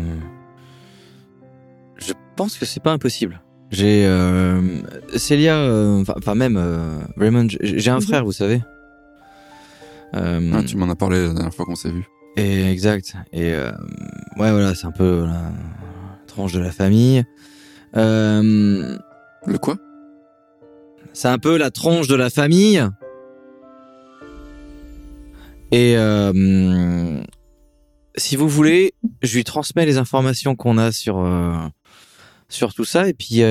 je 1.98 2.13
pense 2.36 2.58
que 2.58 2.66
c'est 2.66 2.82
pas 2.84 2.92
impossible. 2.92 3.42
J'ai 3.72 4.06
euh, 4.06 4.62
Célia, 5.16 5.58
euh, 5.58 6.04
enfin 6.16 6.36
même 6.36 6.56
euh, 6.58 7.00
Raymond, 7.18 7.48
j'ai 7.60 7.89
un 7.92 7.96
Mhm. 7.96 8.01
frère, 8.01 8.24
vous 8.24 8.32
savez. 8.32 8.62
Euh, 10.16 10.51
Ah, 10.54 10.63
tu 10.63 10.77
m'en 10.77 10.89
as 10.89 10.96
parlé 10.96 11.27
la 11.27 11.34
dernière 11.34 11.54
fois 11.54 11.66
qu'on 11.66 11.75
s'est 11.75 11.92
vu. 11.92 12.06
Et 12.38 12.72
exact. 12.72 13.16
Et 13.34 13.51
euh, 13.54 13.72
ouais, 14.38 14.51
voilà, 14.51 14.74
c'est 14.75 14.86
un 14.88 14.92
peu 14.92 15.25
de 16.46 16.60
la 16.60 16.72
famille. 16.72 17.24
Euh, 17.96 18.98
Le 19.46 19.58
quoi? 19.58 19.77
C'est 21.13 21.27
un 21.29 21.39
peu 21.39 21.58
la 21.58 21.72
tronche 21.72 22.08
de 22.08 22.15
la 22.15 22.29
famille. 22.29 22.84
Et 25.72 25.98
euh, 25.98 27.22
si 28.15 28.36
vous 28.36 28.48
voulez, 28.48 28.94
je 29.24 29.36
lui 29.36 29.44
transmets 29.44 29.86
les 29.86 29.98
informations 29.98 30.56
qu'on 30.56 30.77
a 30.77 30.91
sur 30.91 31.20
euh, 31.20 31.58
sur 32.50 32.74
tout 32.74 32.86
ça, 32.86 33.10
et 33.10 33.13
puis 33.13 33.36
il 33.38 33.41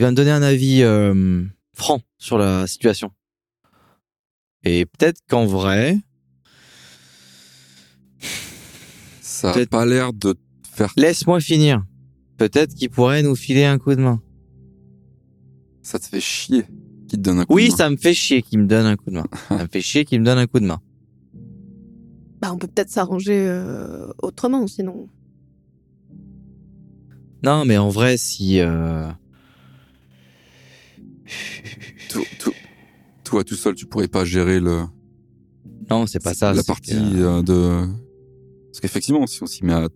va 0.00 0.10
me 0.10 0.14
donner 0.14 0.32
un 0.32 0.42
avis 0.42 0.82
franc 1.74 2.00
sur 2.18 2.38
la 2.38 2.66
situation. 2.66 3.10
Et 4.64 4.84
peut-être 4.84 5.20
qu'en 5.28 5.46
vrai, 5.46 5.96
Ça 9.20 9.50
a 9.50 9.52
Peut-être- 9.54 9.70
pas 9.70 9.84
l'air 9.86 10.12
de 10.12 10.34
faire. 10.72 10.92
laisse-moi 10.96 11.40
finir. 11.40 11.82
Peut-être 12.36 12.74
qu'il 12.74 12.90
pourrait 12.90 13.22
nous 13.22 13.34
filer 13.36 13.64
un 13.64 13.78
coup 13.78 13.94
de 13.94 14.00
main. 14.00 14.20
Ça 15.82 15.98
te 15.98 16.04
fait 16.06 16.20
chier 16.20 16.64
qui 17.08 17.16
te 17.16 17.20
donne 17.22 17.38
un 17.40 17.44
coup 17.44 17.54
Oui, 17.54 17.66
de 17.66 17.70
main. 17.70 17.76
ça 17.76 17.90
me 17.90 17.96
fait 17.96 18.14
chier 18.14 18.42
qu'il 18.42 18.58
me 18.58 18.66
donne 18.66 18.86
un 18.86 18.96
coup 18.96 19.10
de 19.10 19.14
main. 19.16 19.24
ça 19.48 19.62
me 19.62 19.68
fait 19.72 19.80
chier 19.80 20.04
qu'il 20.04 20.20
me 20.20 20.24
donne 20.24 20.38
un 20.38 20.46
coup 20.46 20.58
de 20.60 20.66
main. 20.66 20.80
Bah, 22.40 22.52
on 22.52 22.58
peut 22.58 22.66
peut-être 22.66 22.90
s'arranger 22.90 23.46
euh, 23.48 24.08
autrement, 24.22 24.66
sinon. 24.66 25.08
Non, 27.42 27.64
mais 27.64 27.78
en 27.78 27.88
vrai, 27.88 28.16
si 28.16 28.60
euh, 28.60 29.08
Toi, 32.10 32.22
toi- 32.38 32.52
toi, 33.24 33.44
tout 33.44 33.54
seul, 33.54 33.74
tu 33.74 33.86
pourrais 33.86 34.08
pas 34.08 34.24
gérer 34.24 34.60
le 34.60 34.82
non, 35.90 36.06
c'est 36.06 36.22
pas 36.22 36.34
ça. 36.34 36.52
la 36.52 36.64
partie 36.64 36.92
que- 36.92 36.96
euh, 37.22 37.42
de. 37.42 37.86
Parce 38.70 38.80
qu'effectivement, 38.80 39.26
si 39.26 39.42
on 39.42 39.46
s'y 39.46 39.64
met 39.64 39.72
à 39.72 39.88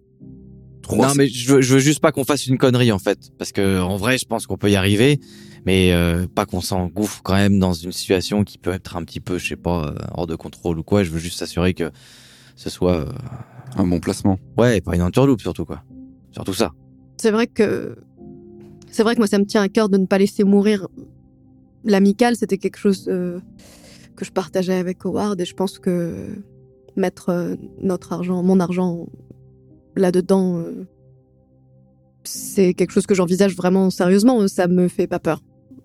Non, 0.93 1.15
mais 1.17 1.29
je 1.29 1.55
veux, 1.55 1.61
je 1.61 1.75
veux 1.75 1.81
juste 1.81 2.01
pas 2.01 2.13
qu'on 2.13 2.25
fasse 2.25 2.47
une 2.47 2.59
connerie 2.59 2.93
en 2.93 2.99
fait, 2.99 3.31
parce 3.39 3.53
que 3.53 3.81
en 3.81 3.97
vrai, 3.97 4.19
je 4.19 4.25
pense 4.25 4.47
qu'on 4.47 4.57
peut 4.57 4.71
y 4.71 4.77
arriver, 4.77 5.21
mais 5.67 5.93
euh, 5.93 6.27
pas 6.27 6.47
qu'on 6.47 6.61
s'engouffre 6.61 7.21
quand 7.23 7.35
même 7.35 7.59
dans 7.59 7.73
une 7.73 7.93
situation 7.93 8.45
qui 8.45 8.59
peut 8.59 8.73
être 8.73 8.97
un 8.97 9.05
petit 9.05 9.21
peu, 9.21 9.39
je 9.39 9.49
sais 9.49 9.57
pas, 9.57 9.87
euh, 9.87 9.95
hors 10.15 10.27
de 10.27 10.35
contrôle 10.35 10.79
ou 10.79 10.83
quoi. 10.83 11.05
Je 11.05 11.11
veux 11.11 11.19
juste 11.19 11.39
s'assurer 11.39 11.75
que 11.75 11.91
ce 12.57 12.71
soit, 12.71 12.97
euh, 12.97 13.13
un 13.77 13.87
bon 13.87 14.01
placement. 14.01 14.39
ouais, 14.59 14.81
pas 14.81 14.95
une 14.95 15.03
entourloupe 15.03 15.41
surtout 15.41 15.65
quoi. 15.65 15.83
Surtout 16.33 16.55
ça. 16.55 16.73
C'est 17.17 17.31
vrai 17.31 17.47
que. 17.47 17.97
C'est 18.91 19.05
vrai 19.05 19.15
que 19.15 19.21
moi, 19.21 19.29
ça 19.29 19.39
me 19.39 19.45
tient 19.45 19.63
à 19.63 19.69
cœur 19.69 19.89
de 19.89 19.99
ne 19.99 20.07
pas 20.07 20.19
laisser 20.19 20.43
mourir 20.43 20.89
l'amical. 21.85 22.35
C'était 22.35 22.59
quelque 22.59 22.79
chose 22.79 23.07
euh, 23.09 23.39
que 24.17 24.25
je 24.25 24.33
partageais 24.33 24.75
avec 24.75 25.05
Howard 25.05 25.41
et 25.41 25.45
je 25.45 25.55
pense 25.55 25.79
que 25.79 26.43
mettre 26.97 27.57
notre 27.81 28.13
argent, 28.13 28.43
mon 28.43 28.59
argent 28.59 29.07
là-dedans, 29.97 30.59
euh, 30.59 30.87
c'est 32.25 32.75
quelque 32.75 32.93
chose 32.93 33.07
que 33.07 33.15
j'envisage 33.15 33.55
vraiment 33.57 33.91
sérieusement. 33.91 34.47
Ça 34.49 34.69
me 34.69 34.89
fait 34.89 35.07
pas 35.07 35.19
peur. 35.19 35.41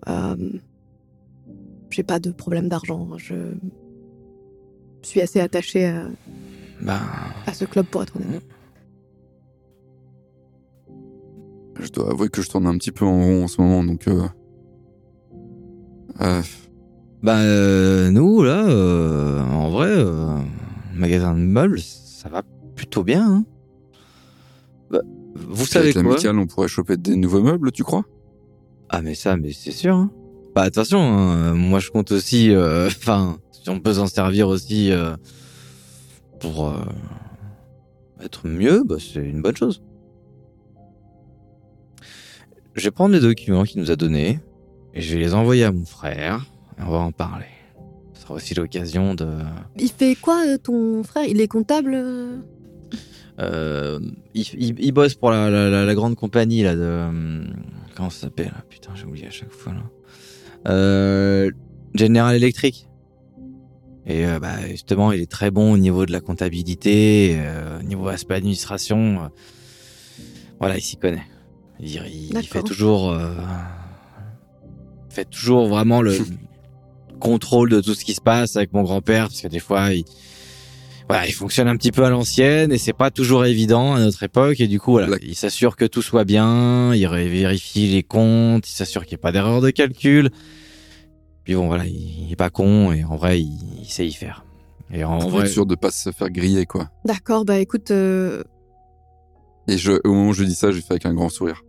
Euh, 0.08 0.36
J'ai 1.90 2.02
pas 2.02 2.18
de 2.18 2.30
problème 2.30 2.68
d'argent. 2.68 3.08
Je 3.16 3.54
suis 5.02 5.20
assez 5.20 5.40
attachée 5.40 5.86
à, 5.86 6.08
Ben, 6.82 7.00
à 7.46 7.52
ce 7.54 7.64
club 7.64 7.86
pour 7.86 8.02
être 8.02 8.16
honnête. 8.16 8.42
Je 11.78 11.90
dois 11.90 12.10
avouer 12.10 12.28
que 12.28 12.42
je 12.42 12.48
tourne 12.48 12.66
un 12.66 12.76
petit 12.78 12.92
peu 12.92 13.04
en 13.04 13.20
rond 13.20 13.44
en 13.44 13.48
ce 13.48 13.60
moment, 13.60 13.84
donc. 13.84 14.08
Euh... 14.08 14.22
euh, 16.20 16.42
ben 17.22 17.38
euh, 17.38 18.10
nous 18.10 18.42
là, 18.42 18.66
euh, 18.68 19.42
en 19.42 19.70
vrai, 19.70 19.90
euh, 19.90 20.38
magasin 20.94 21.34
de 21.34 21.40
meubles, 21.40 21.80
ça 21.80 22.28
va 22.28 22.42
plutôt 22.74 23.04
bien. 23.04 23.26
Hein. 23.26 23.44
Bah, 24.90 25.00
vous 25.34 25.66
savez 25.66 25.86
avec 25.90 25.94
quoi 25.94 26.12
l'amicale, 26.12 26.38
on 26.38 26.46
pourrait 26.46 26.68
choper 26.68 26.96
des 26.96 27.16
nouveaux 27.16 27.42
meubles, 27.42 27.72
tu 27.72 27.82
crois? 27.84 28.04
Ah 28.88 29.02
mais 29.02 29.14
ça, 29.14 29.36
mais 29.36 29.52
c'est 29.52 29.72
sûr. 29.72 29.94
Hein. 29.96 30.10
Bah 30.54 30.62
attention, 30.62 31.00
hein, 31.00 31.54
moi 31.54 31.80
je 31.80 31.90
compte 31.90 32.12
aussi. 32.12 32.50
euh, 32.50 32.86
Enfin, 32.98 33.38
si 33.52 33.68
on 33.68 33.80
peut 33.80 33.94
s'en 33.94 34.06
servir 34.06 34.48
aussi 34.48 34.90
euh, 34.92 35.16
pour 36.40 36.68
euh, 36.68 36.74
être 38.22 38.46
mieux, 38.48 38.82
bah, 38.84 38.96
c'est 38.98 39.20
une 39.20 39.42
bonne 39.42 39.56
chose. 39.56 39.82
Je 42.74 42.84
vais 42.84 42.90
prendre 42.90 43.14
les 43.14 43.20
documents 43.20 43.64
qu'il 43.64 43.80
nous 43.80 43.90
a 43.90 43.96
donnés 43.96 44.40
et 44.94 45.00
je 45.00 45.14
vais 45.14 45.20
les 45.20 45.34
envoyer 45.34 45.64
à 45.64 45.72
mon 45.72 45.84
frère 45.86 46.46
et 46.78 46.82
on 46.82 46.90
va 46.90 46.98
en 46.98 47.12
parler. 47.12 47.46
Ce 48.14 48.22
sera 48.22 48.34
aussi 48.34 48.54
l'occasion 48.54 49.14
de. 49.14 49.26
Il 49.78 49.90
fait 49.90 50.14
quoi, 50.14 50.58
ton 50.58 51.02
frère? 51.02 51.24
Il 51.24 51.40
est 51.40 51.48
comptable 51.48 51.96
euh 53.38 53.98
il, 54.34 54.46
il- 54.58 54.76
il 54.80 54.92
bosse 54.92 55.14
pour 55.14 55.30
la, 55.30 55.50
la- 55.50 55.68
la- 55.70 55.84
la 55.84 55.94
grande 55.94 56.14
compagnie 56.16 56.62
là 56.62 56.74
de 56.74 56.80
euh, 56.82 57.44
comment 57.94 58.10
ça 58.10 58.22
s'appelle 58.22 58.52
Putain, 58.70 58.92
j'ai 58.94 59.04
oublié 59.04 59.26
à 59.26 59.30
chaque 59.30 59.52
fois 59.52 59.72
là. 59.74 59.82
Euh, 60.68 61.50
General 61.94 62.34
Electric. 62.34 62.88
Et 64.08 64.24
euh, 64.26 64.38
bah, 64.38 64.66
justement, 64.70 65.10
il 65.12 65.20
est 65.20 65.30
très 65.30 65.50
bon 65.50 65.72
au 65.72 65.78
niveau 65.78 66.06
de 66.06 66.12
la 66.12 66.20
comptabilité, 66.20 67.34
euh, 67.38 67.80
au 67.80 67.82
niveau 67.82 68.06
aspect 68.08 68.34
administration. 68.36 69.30
voilà, 70.60 70.76
il 70.78 70.82
s'y 70.82 70.96
connaît. 70.96 71.24
Il, 71.80 72.00
il- 72.32 72.42
fait 72.46 72.62
toujours, 72.62 73.10
euh, 73.10 73.34
fait 75.10 75.24
toujours 75.24 75.66
vraiment 75.66 76.02
le 76.02 76.16
contrôle 77.20 77.70
de 77.70 77.80
tout 77.80 77.94
ce 77.94 78.04
qui 78.04 78.14
se 78.14 78.20
passe 78.20 78.56
avec 78.56 78.72
mon 78.72 78.82
grand-père, 78.82 79.28
parce 79.28 79.40
que 79.40 79.48
des 79.48 79.58
fois, 79.58 79.92
il, 79.92 80.04
voilà, 81.08 81.26
il 81.26 81.32
fonctionne 81.32 81.68
un 81.68 81.76
petit 81.76 81.92
peu 81.92 82.04
à 82.04 82.10
l'ancienne 82.10 82.72
et 82.72 82.78
c'est 82.78 82.92
pas 82.92 83.10
toujours 83.10 83.44
évident 83.44 83.94
à 83.94 84.00
notre 84.00 84.22
époque. 84.24 84.60
Et 84.60 84.66
du 84.66 84.80
coup, 84.80 84.92
voilà, 84.92 85.16
il 85.22 85.36
s'assure 85.36 85.76
que 85.76 85.84
tout 85.84 86.02
soit 86.02 86.24
bien, 86.24 86.92
il 86.94 87.08
vérifie 87.08 87.88
les 87.88 88.02
comptes, 88.02 88.68
il 88.68 88.72
s'assure 88.72 89.04
qu'il 89.04 89.14
n'y 89.14 89.20
ait 89.20 89.22
pas 89.22 89.32
d'erreur 89.32 89.60
de 89.60 89.70
calcul. 89.70 90.30
Puis 91.44 91.54
bon, 91.54 91.68
voilà, 91.68 91.86
il, 91.86 92.30
est 92.30 92.36
pas 92.36 92.50
con 92.50 92.92
et 92.92 93.04
en 93.04 93.14
vrai, 93.14 93.40
il, 93.40 93.56
il 93.80 93.88
sait 93.88 94.06
y 94.06 94.12
faire. 94.12 94.44
Et 94.92 95.04
en 95.04 95.18
Pour 95.18 95.30
vrai, 95.30 95.46
être 95.46 95.52
sûr 95.52 95.66
de 95.66 95.74
pas 95.74 95.90
se 95.90 96.10
faire 96.10 96.30
griller, 96.30 96.66
quoi. 96.66 96.90
D'accord, 97.04 97.44
bah 97.44 97.58
écoute, 97.58 97.90
euh, 97.92 98.42
Et 99.68 99.78
je, 99.78 99.92
au 100.04 100.12
moment 100.12 100.28
où 100.30 100.32
je 100.32 100.44
dis 100.44 100.54
ça, 100.54 100.72
j'ai 100.72 100.80
fait 100.80 100.92
avec 100.92 101.06
un 101.06 101.14
grand 101.14 101.28
sourire. 101.28 101.62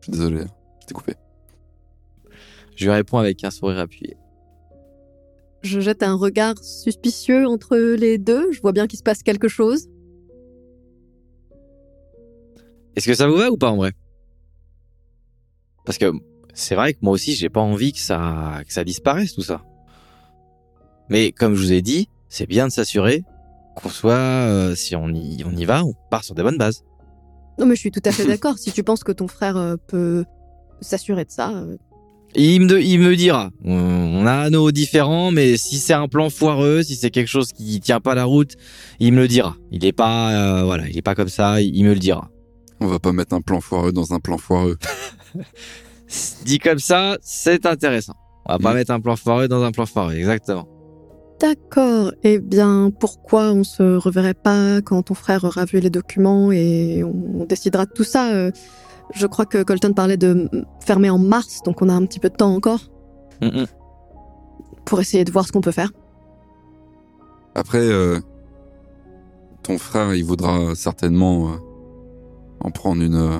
Je 0.00 0.04
suis 0.04 0.12
désolé, 0.12 0.42
hein. 0.42 0.46
je 0.80 0.86
t'ai 0.86 0.94
coupé. 0.94 1.14
je 2.76 2.84
lui 2.84 2.92
réponds 2.92 3.18
avec 3.18 3.42
un 3.42 3.50
sourire 3.50 3.78
appuyé. 3.78 4.16
Je 5.62 5.80
jette 5.80 6.02
un 6.02 6.14
regard 6.14 6.56
suspicieux 6.62 7.46
entre 7.46 7.76
les 7.76 8.18
deux. 8.18 8.50
Je 8.52 8.60
vois 8.60 8.72
bien 8.72 8.86
qu'il 8.86 8.98
se 8.98 9.02
passe 9.02 9.22
quelque 9.22 9.48
chose. 9.48 9.88
Est-ce 12.96 13.06
que 13.06 13.14
ça 13.14 13.28
vous 13.28 13.36
va 13.36 13.50
ou 13.50 13.56
pas 13.56 13.70
en 13.70 13.76
vrai? 13.76 13.92
Parce 15.84 15.98
que 15.98 16.12
c'est 16.54 16.74
vrai 16.74 16.94
que 16.94 16.98
moi 17.02 17.12
aussi, 17.12 17.34
j'ai 17.34 17.48
pas 17.48 17.60
envie 17.60 17.92
que 17.92 17.98
ça, 17.98 18.60
que 18.66 18.72
ça 18.72 18.84
disparaisse 18.84 19.34
tout 19.34 19.42
ça. 19.42 19.62
Mais 21.08 21.32
comme 21.32 21.54
je 21.54 21.60
vous 21.60 21.72
ai 21.72 21.82
dit, 21.82 22.08
c'est 22.28 22.46
bien 22.46 22.66
de 22.66 22.72
s'assurer 22.72 23.24
qu'on 23.76 23.88
soit, 23.88 24.12
euh, 24.14 24.74
si 24.74 24.96
on 24.96 25.08
y, 25.08 25.44
on 25.44 25.52
y 25.52 25.64
va, 25.64 25.84
on 25.84 25.94
part 26.10 26.24
sur 26.24 26.34
des 26.34 26.42
bonnes 26.42 26.58
bases. 26.58 26.84
Non, 27.58 27.66
mais 27.66 27.74
je 27.74 27.80
suis 27.80 27.90
tout 27.90 28.02
à 28.04 28.12
fait 28.12 28.26
d'accord. 28.26 28.58
Si 28.58 28.72
tu 28.72 28.82
penses 28.82 29.04
que 29.04 29.12
ton 29.12 29.28
frère 29.28 29.56
euh, 29.56 29.76
peut 29.86 30.24
s'assurer 30.80 31.24
de 31.24 31.30
ça, 31.30 31.50
euh, 31.50 31.76
Il 32.34 32.60
me, 32.62 32.80
il 32.82 33.00
me 33.00 33.16
dira, 33.16 33.50
on, 33.64 34.26
a 34.26 34.50
nos 34.50 34.70
différents, 34.70 35.30
mais 35.30 35.56
si 35.56 35.78
c'est 35.78 35.94
un 35.94 36.08
plan 36.08 36.28
foireux, 36.30 36.82
si 36.82 36.94
c'est 36.94 37.10
quelque 37.10 37.28
chose 37.28 37.52
qui 37.52 37.80
tient 37.80 38.00
pas 38.00 38.14
la 38.14 38.24
route, 38.24 38.54
il 39.00 39.12
me 39.12 39.20
le 39.22 39.28
dira. 39.28 39.56
Il 39.72 39.84
est 39.84 39.92
pas, 39.92 40.30
euh, 40.60 40.64
voilà, 40.64 40.88
il 40.88 40.96
est 40.96 41.02
pas 41.02 41.14
comme 41.14 41.28
ça, 41.30 41.60
il, 41.60 41.74
il 41.74 41.84
me 41.84 41.94
le 41.94 41.98
dira. 41.98 42.30
On 42.80 42.86
va 42.86 42.98
pas 42.98 43.12
mettre 43.12 43.34
un 43.34 43.40
plan 43.40 43.60
foireux 43.60 43.92
dans 43.92 44.12
un 44.12 44.20
plan 44.20 44.38
foireux. 44.38 44.76
Dit 46.44 46.58
comme 46.58 46.78
ça, 46.78 47.18
c'est 47.22 47.66
intéressant. 47.66 48.14
On 48.46 48.52
va 48.52 48.58
pas 48.58 48.72
Mm. 48.72 48.76
mettre 48.76 48.90
un 48.92 49.00
plan 49.00 49.16
foireux 49.16 49.48
dans 49.48 49.62
un 49.62 49.72
plan 49.72 49.86
foireux, 49.86 50.14
exactement. 50.14 50.68
D'accord. 51.40 52.12
Eh 52.24 52.38
bien, 52.38 52.90
pourquoi 52.98 53.52
on 53.52 53.62
se 53.62 53.82
reverrait 53.96 54.34
pas 54.34 54.80
quand 54.82 55.02
ton 55.04 55.14
frère 55.14 55.44
aura 55.44 55.64
vu 55.66 55.80
les 55.80 55.90
documents 55.90 56.50
et 56.50 57.02
on 57.04 57.44
décidera 57.44 57.86
de 57.86 57.92
tout 57.92 58.04
ça 58.04 58.32
euh, 58.32 58.50
Je 59.14 59.26
crois 59.26 59.46
que 59.46 59.62
Colton 59.62 59.92
parlait 59.92 60.16
de 60.16 60.48
m- 60.52 60.64
fermer 60.80 61.10
en 61.10 61.18
mars, 61.18 61.62
donc 61.64 61.80
on 61.82 61.88
a 61.88 61.92
un 61.94 62.04
petit 62.06 62.20
peu 62.20 62.28
de 62.30 62.36
temps 62.36 62.54
encore 62.54 62.80
Mm, 63.40 63.46
mm. 63.62 63.66
pour 64.84 65.00
essayer 65.00 65.24
de 65.24 65.30
voir 65.30 65.46
ce 65.46 65.52
qu'on 65.52 65.60
peut 65.60 65.70
faire. 65.72 65.90
Après, 67.54 67.78
euh, 67.78 68.18
ton 69.62 69.78
frère, 69.78 70.14
il 70.14 70.24
voudra 70.24 70.74
certainement 70.74 71.48
euh, 71.48 71.56
en 72.60 72.70
prendre 72.70 73.02
une, 73.02 73.14
euh, 73.14 73.38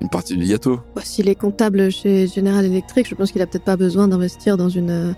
une 0.00 0.08
partie 0.08 0.36
du 0.36 0.46
gâteau. 0.46 0.80
Bah, 0.94 1.02
S'il 1.04 1.28
est 1.28 1.34
comptable 1.34 1.90
chez 1.90 2.26
General 2.26 2.64
Electric, 2.64 3.08
je 3.08 3.14
pense 3.14 3.32
qu'il 3.32 3.42
a 3.42 3.46
peut-être 3.46 3.64
pas 3.64 3.76
besoin 3.76 4.06
d'investir 4.08 4.56
dans 4.56 4.68
une, 4.68 5.14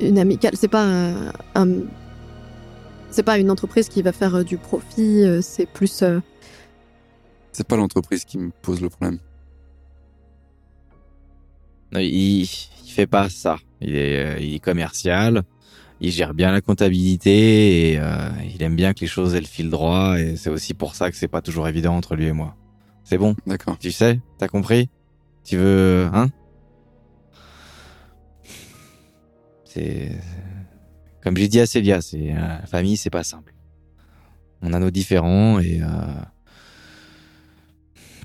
une 0.00 0.18
amicale. 0.18 0.52
C'est 0.56 0.68
pas 0.68 0.84
un, 0.84 1.32
un- 1.54 1.82
C'est 3.10 3.22
pas 3.22 3.38
une 3.38 3.50
entreprise 3.50 3.88
qui 3.88 4.02
va 4.02 4.12
faire 4.12 4.44
du 4.44 4.58
profit, 4.58 5.24
c'est 5.42 5.66
plus. 5.66 6.02
C'est 7.56 7.66
pas 7.66 7.78
l'entreprise 7.78 8.26
qui 8.26 8.36
me 8.36 8.50
pose 8.50 8.82
le 8.82 8.90
problème. 8.90 9.18
Non, 11.90 12.00
il, 12.00 12.42
il 12.42 12.90
fait 12.90 13.06
pas 13.06 13.30
ça. 13.30 13.56
Il 13.80 13.96
est, 13.96 14.26
euh, 14.26 14.38
il 14.38 14.56
est 14.56 14.58
commercial. 14.58 15.42
Il 16.02 16.10
gère 16.10 16.34
bien 16.34 16.52
la 16.52 16.60
comptabilité 16.60 17.92
et 17.92 17.98
euh, 17.98 18.28
il 18.54 18.62
aime 18.62 18.76
bien 18.76 18.92
que 18.92 19.00
les 19.00 19.06
choses 19.06 19.34
elles 19.34 19.46
filent 19.46 19.70
droit. 19.70 20.20
Et 20.20 20.36
c'est 20.36 20.50
aussi 20.50 20.74
pour 20.74 20.94
ça 20.94 21.10
que 21.10 21.16
c'est 21.16 21.28
pas 21.28 21.40
toujours 21.40 21.66
évident 21.66 21.96
entre 21.96 22.14
lui 22.14 22.26
et 22.26 22.32
moi. 22.32 22.56
C'est 23.04 23.16
bon, 23.16 23.34
D'accord. 23.46 23.78
tu 23.78 23.90
sais, 23.90 24.20
t'as 24.36 24.48
compris? 24.48 24.90
Tu 25.42 25.56
veux, 25.56 26.10
hein? 26.12 26.28
C'est 29.64 30.12
comme 31.22 31.38
j'ai 31.38 31.48
dit 31.48 31.60
à 31.60 31.64
Célia, 31.64 32.02
c'est 32.02 32.32
euh, 32.32 32.58
la 32.60 32.66
famille, 32.66 32.98
c'est 32.98 33.08
pas 33.08 33.24
simple. 33.24 33.54
On 34.60 34.74
a 34.74 34.78
nos 34.78 34.90
différends 34.90 35.58
et 35.58 35.80
euh, 35.80 35.86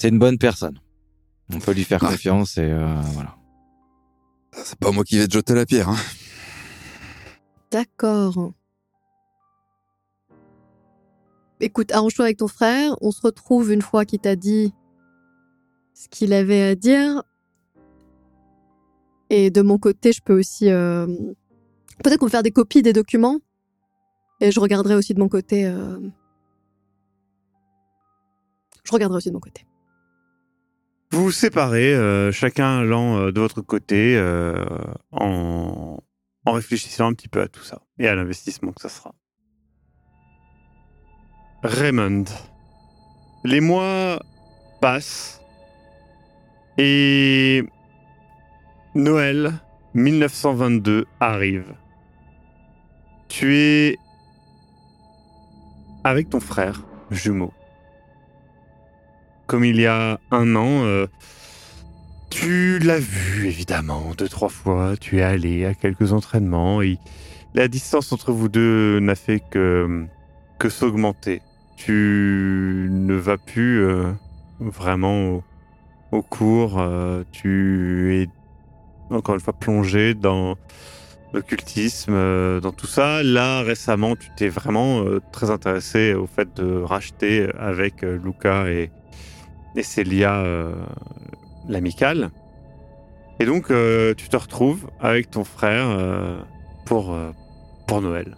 c'est 0.02 0.10
une 0.10 0.20
bonne 0.20 0.38
personne. 0.40 0.80
On 1.54 1.60
peut 1.60 1.74
lui 1.74 1.84
faire 1.84 2.02
Ouais. 2.02 2.10
confiance 2.10 2.58
et 2.58 2.62
euh, 2.70 3.02
voilà. 3.14 3.36
C'est 4.54 4.78
pas 4.80 4.92
moi 4.92 5.04
qui 5.04 5.18
vais 5.18 5.28
te 5.28 5.34
jeter 5.34 5.54
la 5.54 5.66
pierre. 5.66 5.90
Hein. 5.90 5.98
D'accord. 7.72 8.54
Écoute, 11.60 11.92
arrange-toi 11.92 12.26
avec 12.26 12.38
ton 12.38 12.48
frère. 12.48 12.96
On 13.02 13.12
se 13.12 13.22
retrouve 13.22 13.72
une 13.72 13.82
fois 13.84 14.04
qu'il 14.06 14.20
t'a 14.20 14.36
dit 14.36 14.74
ce 15.94 16.10
qu'il 16.10 16.34
avait 16.34 16.64
à 16.64 16.76
dire. 16.76 17.22
Et 19.30 19.52
de 19.52 19.62
mon 19.62 19.78
côté, 19.78 20.12
je 20.12 20.22
peux 20.22 20.38
aussi. 20.38 20.70
euh, 20.70 21.06
Peut-être 22.04 22.18
qu'on 22.18 22.26
peut 22.26 22.32
faire 22.32 22.44
des 22.44 22.52
copies 22.52 22.82
des 22.82 22.94
documents. 22.94 23.38
Et 24.40 24.52
je 24.52 24.60
regarderai 24.60 24.96
aussi 24.96 25.14
de 25.14 25.20
mon 25.20 25.30
côté. 25.30 25.66
euh, 25.68 26.00
Je 28.84 28.92
regarderai 28.92 29.18
aussi 29.18 29.30
de 29.30 29.36
mon 29.36 29.40
côté. 29.40 29.66
Vous 31.12 31.24
vous 31.26 31.32
séparez, 31.32 31.94
euh, 31.94 32.32
chacun 32.32 32.80
allant 32.80 33.18
euh, 33.18 33.32
de 33.34 33.42
votre 33.42 33.60
côté 33.62 34.16
euh, 34.16 34.64
en, 35.12 35.98
en 36.46 36.52
réfléchissant 36.54 37.08
un 37.08 37.14
petit 37.14 37.28
peu 37.28 37.42
à 37.42 37.50
tout 37.50 37.64
ça 37.64 37.82
et 38.00 38.08
à 38.08 38.16
l'investissement 38.16 38.72
que 38.72 38.82
ça 38.82 38.88
sera. 38.88 39.14
Raymond. 41.64 42.24
Les 43.44 43.60
mois 43.60 44.22
passent 44.80 45.42
et 46.78 47.64
Noël 48.96 49.52
1922 49.94 51.06
arrive. 51.20 51.76
Tu 53.28 53.58
es 53.58 53.98
avec 56.06 56.30
ton 56.30 56.40
frère 56.40 56.84
jumeau 57.10 57.52
comme 59.52 59.66
il 59.66 59.82
y 59.82 59.86
a 59.86 60.18
un 60.32 60.56
an. 60.56 60.86
euh, 60.86 61.08
tu 62.30 62.80
l'as 62.80 63.00
vu, 63.00 63.48
évidemment, 63.48 64.14
deux, 64.18 64.30
trois 64.30 64.48
fois. 64.48 64.96
Tu 64.96 65.18
es 65.18 65.24
allé 65.24 65.66
à 65.66 65.74
quelques 65.74 66.14
entraînements. 66.14 66.82
Et 66.82 67.00
la 67.54 67.68
distance 67.68 68.14
entre 68.14 68.32
vous 68.32 68.48
deux 68.48 69.02
n'a 69.02 69.16
fait 69.16 69.42
que, 69.52 70.08
s'augmenter. 70.70 71.42
Tu 71.76 72.88
ne 72.90 73.14
vas 73.14 73.38
plus 73.38 73.84
euh, 73.84 74.14
vraiment 74.62 75.44
au, 76.14 76.22
cours. 76.22 76.80
euh, 76.80 77.26
tu 77.34 78.22
es, 78.22 78.30
encore 79.14 79.36
une 79.36 79.42
fois, 79.42 79.52
plongé 79.52 80.14
dans 80.14 80.56
l'occultisme, 81.34 82.14
dans 82.62 82.72
tout 82.72 82.88
ça. 82.88 83.22
Là, 83.22 83.64
récemment, 83.64 84.16
tu 84.16 84.30
t'es 84.38 84.48
vraiment 84.48 85.04
très 85.34 85.52
intéressé 85.52 86.14
au 86.14 86.26
fait 86.26 86.56
de 86.56 86.82
racheter 86.82 87.50
avec 87.60 88.02
Luca 88.02 88.70
et, 88.70 88.92
et 89.76 89.84
Célia 89.84 90.40
euh, 90.40 90.74
l'amicale. 91.68 92.32
Et 93.40 93.46
donc, 93.46 93.72
euh, 93.72 94.14
tu 94.16 94.30
te 94.30 94.38
retrouves 94.38 94.90
avec 95.00 95.32
ton 95.32 95.44
frère 95.44 95.88
euh, 95.90 96.40
pour, 96.86 97.18
pour 97.88 98.02
Noël. 98.02 98.38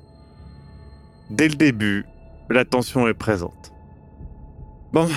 Dès 1.30 1.48
le 1.48 1.56
début, 1.56 2.06
la 2.50 2.66
tension 2.66 3.08
est 3.08 3.14
présente. 3.14 3.74
Bon, 4.94 5.08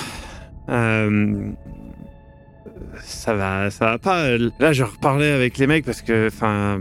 ça 3.03 3.35
va, 3.35 3.71
ça 3.71 3.87
va 3.87 3.99
pas. 3.99 4.39
Là, 4.59 4.73
je 4.73 4.85
reparlais 4.85 5.31
avec 5.31 5.59
les 5.59 5.67
mecs 5.67 5.85
parce 5.85 6.03
que, 6.03 6.29
enfin, 6.29 6.81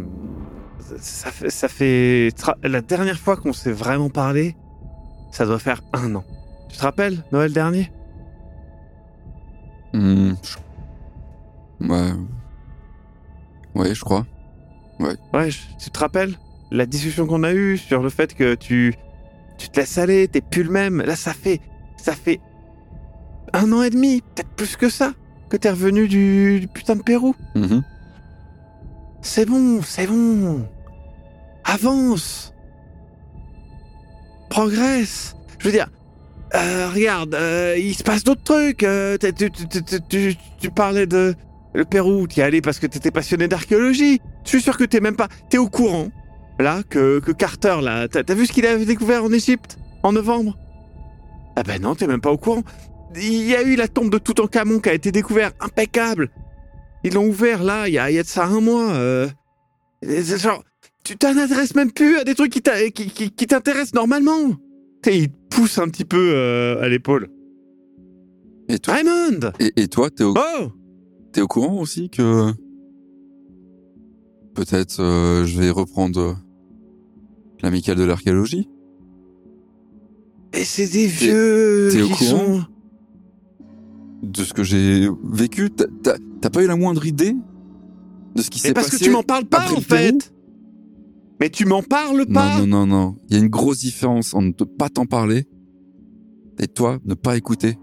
ça 0.98 1.68
fait, 1.68 2.30
la 2.64 2.82
dernière 2.82 3.20
fois 3.20 3.36
qu'on 3.36 3.54
s'est 3.54 3.72
vraiment 3.72 4.10
parlé, 4.10 4.56
ça 5.32 5.46
doit 5.46 5.60
faire 5.60 5.82
un 5.94 6.16
an. 6.16 6.24
Tu 6.70 6.78
te 6.78 6.84
rappelles 6.84 7.24
Noël 7.32 7.52
dernier? 7.52 7.92
Hmm, 9.96 10.34
je- 10.44 11.88
Ouais. 11.88 12.12
Ouais, 13.76 13.94
je 13.96 14.04
crois. 14.04 14.26
Ouais, 15.00 15.50
je- 15.52 15.60
tu 15.80 15.90
te 15.90 16.00
rappelles 16.00 16.36
la 16.72 16.86
discussion 16.86 17.26
qu'on 17.28 17.44
a 17.44 17.54
eue 17.54 17.78
sur 17.78 18.02
le 18.02 18.10
fait 18.10 18.34
que 18.34 18.56
tu 18.56 18.96
tu 19.58 19.70
te 19.70 19.80
laisses 19.80 19.98
aller, 19.98 20.28
t'es 20.28 20.42
plus 20.42 20.64
le 20.64 20.70
même. 20.72 21.02
Là, 21.02 21.16
ça 21.16 21.34
fait 21.34 21.62
ça 21.98 22.14
fait 22.14 22.40
un 23.54 23.72
an 23.72 23.84
et 23.84 23.90
demi, 23.90 24.22
peut-être 24.22 24.50
plus 24.50 24.76
que 24.76 24.90
ça, 24.90 25.14
que 25.50 25.56
t'es 25.58 25.70
revenu 25.70 26.08
du, 26.10 26.60
du 26.62 26.68
putain 26.68 26.96
de 26.98 27.02
Pérou. 27.04 27.36
Mhm. 27.56 27.84
C'est 29.22 29.46
bon, 29.46 29.82
c'est 29.82 30.08
bon. 30.08 30.68
Avance. 31.64 32.54
Progresse. 34.50 35.36
Je 35.60 35.66
veux 35.66 35.72
dire, 35.72 35.88
euh, 36.56 36.90
regarde, 36.94 37.36
euh, 37.36 37.76
il 37.78 37.94
se 37.94 38.04
passe 38.04 38.24
d'autres 38.24 38.44
trucs. 38.44 38.84
euh, 38.84 39.18
tu, 40.10 40.70
parlais 40.72 41.06
de 41.06 41.36
le 41.74 41.86
Pérou, 41.86 42.28
t'y 42.28 42.40
es 42.40 42.44
allé 42.44 42.62
parce 42.62 42.80
que 42.80 42.88
t'étais 42.88 43.12
passionné 43.12 43.48
d'archéologie. 43.48 44.22
Je 44.44 44.50
suis 44.50 44.62
sûr 44.62 44.78
que 44.78 44.84
t'es 44.84 45.00
même 45.00 45.16
pas... 45.16 45.28
T'es 45.50 45.58
au 45.58 45.68
courant, 45.68 46.10
là, 46.60 46.84
que, 46.90 47.20
que 47.20 47.32
Carter, 47.32 47.78
là... 47.82 48.08
T'as 48.08 48.34
vu 48.34 48.46
ce 48.46 48.54
qu'il 48.54 48.66
avait 48.66 48.86
découvert 48.86 49.24
en 49.24 49.32
Égypte, 49.32 49.78
en 50.04 50.14
novembre? 50.14 50.58
Ah 51.56 51.64
ben 51.64 51.82
non, 51.82 51.96
t'es 51.96 52.08
même 52.08 52.22
pas 52.22 52.32
au 52.32 52.38
courant. 52.38 52.64
Il 53.16 53.48
y 53.48 53.56
a 53.56 53.64
eu 53.64 53.76
la 53.76 53.88
tombe 53.88 54.10
de 54.10 54.18
Toutankhamon 54.18 54.80
qui 54.80 54.90
a 54.90 54.94
été 54.94 55.12
découverte, 55.12 55.56
impeccable. 55.60 56.30
Ils 57.04 57.14
l'ont 57.14 57.28
ouvert 57.28 57.64
là, 57.64 57.88
il 57.88 57.94
y 57.94 58.00
a, 58.00 58.10
y 58.12 58.20
a 58.20 58.24
de 58.24 58.28
ça 58.28 58.46
un 58.46 58.62
mois. 58.62 58.94
Genre, 60.04 60.64
tu 61.04 61.18
t'intéresses 61.18 61.76
même 61.76 61.92
plus 61.92 62.18
à 62.18 62.24
des 62.24 62.36
trucs 62.36 62.52
qui 62.52 63.48
t'intéressent 63.48 63.94
normalement. 63.94 64.56
Sais, 65.06 65.20
il 65.20 65.30
te 65.30 65.36
pousse 65.56 65.78
un 65.78 65.88
petit 65.88 66.04
peu 66.04 66.32
euh, 66.34 66.82
à 66.82 66.90
l'épaule. 66.90 67.30
Et 68.70 68.80
toi, 68.80 68.96
Raymond 68.96 69.52
et, 69.60 69.72
et 69.84 69.88
toi, 69.88 70.10
t'es 70.10 70.24
au, 70.24 70.34
Oh 70.36 70.72
t'es 71.32 71.42
au 71.42 71.48
courant 71.48 71.78
aussi 71.80 72.10
que 72.10 72.52
peut-être 74.56 75.00
euh, 75.02 75.46
je 75.46 75.60
vais 75.62 75.70
reprendre 75.70 76.20
euh, 76.20 76.34
l'amicale 77.62 77.98
de 77.98 78.04
l'archéologie 78.04 78.68
Et 80.54 80.64
c'est 80.64 80.88
des 80.88 81.06
vieux 81.06 81.90
t'es 81.92 82.02
au 82.02 82.08
qui 82.08 82.14
courant 82.14 82.38
sont... 82.38 82.64
de 84.24 84.44
ce 84.44 84.54
que 84.54 84.64
j'ai 84.64 85.08
vécu? 85.24 85.70
T'as- 85.70 85.86
T'as 86.02 86.16
t'as 86.42 86.50
pas 86.50 86.64
eu 86.64 86.68
la 86.68 86.76
moindre 86.78 87.06
idée 87.06 87.36
de 88.36 88.42
ce 88.42 88.50
qui 88.50 88.60
Mais 88.64 88.70
s'est 88.70 88.74
parce 88.74 88.88
passé 88.90 88.98
que 88.98 89.04
tu 89.04 89.12
m'en 89.12 89.22
parles 89.24 89.46
pas, 89.46 89.60
après 89.60 89.76
en 89.76 89.80
le 89.80 89.86
Pérou? 89.86 90.20
fait 90.20 90.34
Mais 91.40 91.50
tu 91.50 91.66
m'en 91.66 91.82
parles 91.84 92.26
pas 92.28 92.60
Non, 92.60 92.66
non, 92.68 92.86
non, 92.86 92.88
non. 92.88 93.16
Il 93.30 93.36
y 93.36 93.40
a 93.40 93.44
une 93.44 93.50
grosse 93.50 93.80
différence 93.80 94.34
entre 94.34 94.66
ne 94.66 94.66
pas 94.78 94.90
t'en 94.90 95.06
parler 95.06 95.46
et 96.60 96.68
toi 96.68 96.98
ne 97.06 97.14
pas 97.14 97.36
écouter. 97.38 97.78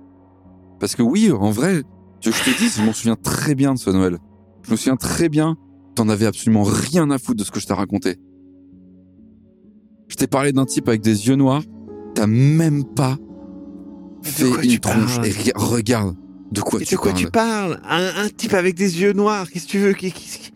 Parce 0.80 0.96
que 0.96 1.02
oui, 1.02 1.30
en 1.30 1.50
vrai, 1.50 1.82
je 2.22 2.30
te 2.30 2.58
dise, 2.58 2.76
je 2.78 2.82
m'en 2.82 2.92
souviens 2.92 3.16
très 3.16 3.54
bien 3.54 3.74
de 3.74 3.78
ce 3.78 3.90
Noël. 3.90 4.18
Je 4.62 4.70
me 4.70 4.76
souviens 4.76 4.96
très 4.96 5.28
bien, 5.28 5.56
t'en 5.94 6.08
avais 6.08 6.26
absolument 6.26 6.62
rien 6.62 7.10
à 7.10 7.18
foutre 7.18 7.40
de 7.40 7.44
ce 7.44 7.50
que 7.50 7.60
je 7.60 7.66
t'ai 7.66 7.74
raconté. 7.74 8.16
Je 10.08 10.16
t'ai 10.16 10.26
parlé 10.26 10.52
d'un 10.52 10.66
type 10.66 10.88
avec 10.88 11.00
des 11.02 11.28
yeux 11.28 11.36
noirs, 11.36 11.62
t'as 12.14 12.26
même 12.26 12.84
pas 12.84 13.18
fait 14.22 14.46
une 14.48 14.70
tu 14.70 14.80
tronche. 14.80 15.16
parles 15.16 15.26
Et 15.26 15.30
rega- 15.30 15.52
regarde 15.56 16.16
de 16.52 16.60
quoi 16.60 16.80
Et 16.80 16.84
tu 16.84 16.94
de 16.94 17.00
quoi 17.00 17.12
parles. 17.12 17.24
tu 17.24 17.30
parles? 17.30 17.80
Un, 17.88 18.24
un 18.24 18.28
type 18.28 18.54
avec 18.54 18.74
des 18.76 19.00
yeux 19.00 19.12
noirs, 19.14 19.50
qu'est-ce 19.50 19.66
que 19.66 19.70
tu 19.70 19.78
veux? 19.78 19.92
Qui, 19.94 20.12
qui- 20.12 20.38
qui- 20.38 20.51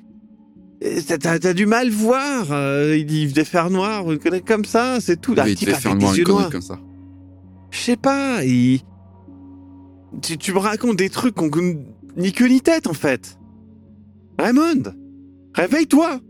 T'as- 0.80 1.54
du 1.54 1.64
mal 1.66 1.90
voir, 1.90 2.48
euh, 2.52 2.96
il 2.96 3.32
des 3.32 3.44
fers 3.44 3.70
noirs, 3.70 4.10
une 4.12 4.18
connerie 4.18 4.42
comme 4.42 4.64
ça, 4.64 5.00
c'est 5.00 5.20
tout. 5.20 5.32
Oui, 5.32 5.52
il 5.52 5.54
devait 5.54 5.74
faire 5.74 5.92
avec 5.92 6.18
une 6.18 6.24
connerie 6.24 6.50
comme 6.50 6.60
ça. 6.60 6.78
Je 7.70 7.78
sais 7.78 7.96
pas, 7.96 8.44
il... 8.44 8.80
tu, 10.22 10.36
tu 10.38 10.52
me 10.52 10.58
racontes 10.58 10.96
des 10.96 11.10
trucs 11.10 11.34
qu'on 11.34 11.50
ni 12.16 12.32
queue 12.32 12.48
ni 12.48 12.60
tête 12.60 12.86
en 12.86 12.92
fait. 12.92 13.38
Raymond, 14.38 14.82
réveille-toi. 15.54 16.20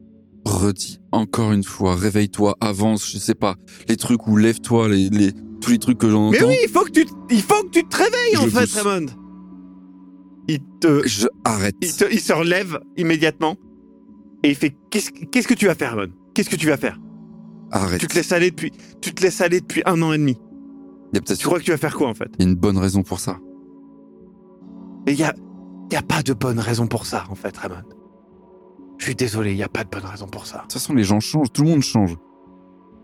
Redis 0.45 1.01
encore 1.11 1.51
une 1.53 1.65
fois, 1.65 1.97
réveille-toi, 1.97 2.57
avance, 2.61 3.11
je 3.11 3.19
sais 3.19 3.35
pas, 3.35 3.57
les 3.89 3.97
trucs 3.97 4.27
où 4.29 4.37
lève-toi, 4.37 4.89
les, 4.89 5.09
les, 5.11 5.33
tous 5.61 5.73
les 5.73 5.79
trucs 5.79 5.99
que 5.99 6.09
j'en 6.09 6.31
Mais 6.31 6.43
oui, 6.45 6.57
il 6.63 6.69
faut 6.71 6.85
que 6.85 6.91
tu, 6.91 7.05
il 7.31 7.43
faut 7.43 7.63
que 7.65 7.71
tu 7.71 7.85
te 7.85 7.97
réveilles 7.97 8.37
en 8.37 8.47
fait, 8.47 8.61
pousse. 8.61 8.75
Raymond. 8.81 9.07
Il 10.49 10.61
te, 10.81 11.03
Je 11.07 11.27
arrête. 11.45 11.75
il, 11.83 11.93
te- 11.93 12.13
il 12.13 12.21
se 12.21 12.33
relève 12.33 12.79
immédiatement 12.97 13.57
et 14.47 14.51
il 14.51 14.55
fait 14.55 14.77
qu'est-ce 14.91 15.49
que 15.49 15.55
tu 15.55 15.67
vas 15.67 15.75
faire, 15.75 15.97
Raymond 15.97 16.13
Qu'est-ce 16.35 16.49
que 16.51 16.57
tu 16.57 16.69
vas 16.69 16.77
faire? 16.77 17.01
Arrête. 17.73 18.01
Tu 18.01 18.07
te 18.07 18.15
laisses 18.15 18.31
aller 18.31 18.51
depuis, 18.51 18.71
tu 19.01 19.13
te 19.13 19.23
laisses 19.23 19.41
aller 19.41 19.61
depuis 19.61 19.83
un 19.87 20.01
an 20.03 20.13
et 20.13 20.19
demi. 20.19 20.39
Y 21.13 21.19
a 21.19 21.21
Tu 21.21 21.45
crois 21.45 21.59
que 21.59 21.65
tu 21.65 21.73
vas 21.73 21.77
faire 21.79 21.97
quoi 21.97 22.09
en 22.09 22.15
fait? 22.15 22.29
Il 22.39 22.45
y 22.45 22.47
a 22.47 22.51
une 22.51 22.55
bonne 22.57 22.79
raison 22.79 23.03
pour 23.03 23.19
ça. 23.19 23.39
Mais 25.05 25.15
il 25.15 25.19
y 25.19 25.25
a, 25.25 25.35
y 25.91 25.97
a 25.97 26.03
pas 26.03 26.23
de 26.23 26.33
bonne 26.33 26.61
raison 26.61 26.87
pour 26.87 27.07
ça 27.07 27.25
en 27.29 27.35
fait, 27.35 27.57
Raymond. 27.57 27.83
Je 28.99 29.05
suis 29.05 29.15
désolé, 29.17 29.51
il 29.53 29.57
y 29.59 29.63
a 29.65 29.69
pas 29.69 29.83
de 29.85 29.91
bonne 29.91 30.05
raison 30.05 30.27
pour 30.27 30.47
ça. 30.47 30.59
De 30.59 30.63
toute 30.63 30.73
façon, 30.75 30.95
les 30.95 31.03
gens 31.05 31.19
changent, 31.21 31.53
tout 31.53 31.63
le 31.65 31.71
monde 31.71 31.83
change. 31.83 32.17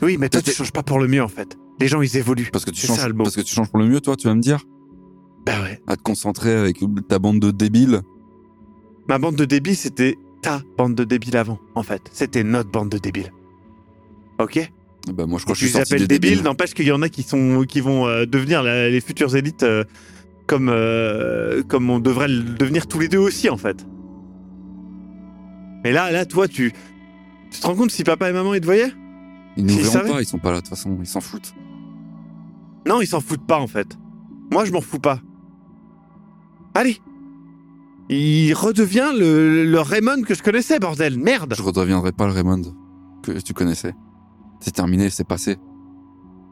Oui, 0.00 0.16
mais 0.18 0.28
toi 0.28 0.40
Toi, 0.42 0.52
tu 0.52 0.56
changes 0.56 0.72
pas 0.72 0.82
pour 0.82 1.00
le 1.00 1.08
mieux 1.08 1.22
en 1.22 1.28
fait. 1.28 1.56
Les 1.80 1.88
gens 1.88 2.00
ils 2.02 2.16
évoluent. 2.16 2.50
Parce 2.52 2.64
que 2.64 2.70
tu 2.70 2.86
changes, 2.86 2.98
ça, 2.98 3.08
le 3.08 3.14
mot. 3.14 3.24
parce 3.24 3.34
que 3.36 3.40
tu 3.40 3.52
changes 3.54 3.68
pour 3.70 3.80
le 3.80 3.88
mieux, 3.88 4.00
toi, 4.00 4.14
tu 4.16 4.28
vas 4.28 4.34
me 4.34 4.40
dire, 4.40 4.62
Bah 5.44 5.60
ouais. 5.62 5.80
à 5.88 5.96
te 5.96 6.02
concentrer 6.02 6.54
avec 6.54 6.78
ta 7.08 7.18
bande 7.18 7.40
de 7.40 7.50
débiles? 7.50 8.00
Ma 9.08 9.18
bande 9.18 9.34
de 9.36 9.44
débiles, 9.44 9.76
c'était 9.76 10.16
ta 10.42 10.60
bande 10.76 10.94
de 10.94 11.04
débiles 11.04 11.36
avant, 11.36 11.58
en 11.74 11.82
fait. 11.82 12.02
C'était 12.12 12.44
notre 12.44 12.70
bande 12.70 12.88
de 12.90 12.98
débiles. 12.98 13.32
Ok? 14.38 14.70
Bah 15.12 15.26
moi, 15.26 15.38
je 15.38 15.44
crois 15.44 15.54
que 15.54 15.58
Tu 15.58 15.64
je 15.66 15.70
suis 15.70 15.78
sorti 15.78 15.96
des 15.96 16.06
débiles, 16.06 16.42
n'empêche 16.42 16.74
qu'il 16.74 16.86
y 16.86 16.92
en 16.92 17.02
a 17.02 17.08
qui, 17.08 17.22
sont, 17.22 17.64
qui 17.66 17.80
vont 17.80 18.06
euh, 18.06 18.26
devenir 18.26 18.62
la- 18.62 18.88
les 18.90 19.00
futures 19.00 19.34
élites 19.34 19.62
euh, 19.62 19.84
comme, 20.46 20.68
euh, 20.68 21.62
comme 21.64 21.90
on 21.90 21.98
devrait 21.98 22.28
le 22.28 22.42
devenir 22.42 22.86
tous 22.86 23.00
les 23.00 23.08
deux 23.08 23.18
aussi, 23.18 23.48
en 23.48 23.56
fait. 23.56 23.86
Mais 25.84 25.92
là, 25.92 26.10
là, 26.12 26.24
toi, 26.26 26.46
tu, 26.46 26.72
tu 27.50 27.60
te 27.60 27.66
rends 27.66 27.74
compte 27.74 27.90
si 27.90 28.04
papa 28.04 28.28
et 28.30 28.32
maman 28.32 28.54
ils 28.54 28.60
te 28.60 28.66
voyaient? 28.66 28.92
Ils 29.56 29.66
nous 29.66 29.74
verront 29.74 30.08
pas, 30.12 30.20
ils 30.22 30.26
sont 30.26 30.38
pas 30.38 30.50
là 30.50 30.56
de 30.58 30.60
toute 30.62 30.68
façon, 30.70 30.96
ils 31.00 31.06
s'en 31.06 31.20
foutent. 31.20 31.54
Non, 32.86 33.00
ils 33.00 33.06
s'en 33.06 33.20
foutent 33.20 33.46
pas, 33.46 33.58
en 33.58 33.66
fait. 33.66 33.98
Moi, 34.50 34.64
je 34.64 34.72
m'en 34.72 34.80
fous 34.80 34.98
pas. 35.00 35.20
Allez 36.74 36.98
Il 38.08 38.52
redevient 38.54 39.10
le, 39.18 39.64
le 39.64 39.80
Raymond 39.80 40.22
que 40.22 40.34
je 40.34 40.42
connaissais, 40.42 40.78
bordel 40.78 41.18
Merde 41.18 41.54
Je 41.56 41.62
redeviendrai 41.62 42.12
pas 42.12 42.26
le 42.26 42.32
Raymond 42.32 42.62
que 43.22 43.32
tu 43.40 43.54
connaissais. 43.54 43.94
C'est 44.60 44.72
terminé, 44.72 45.08
c'est 45.10 45.26
passé. 45.26 45.56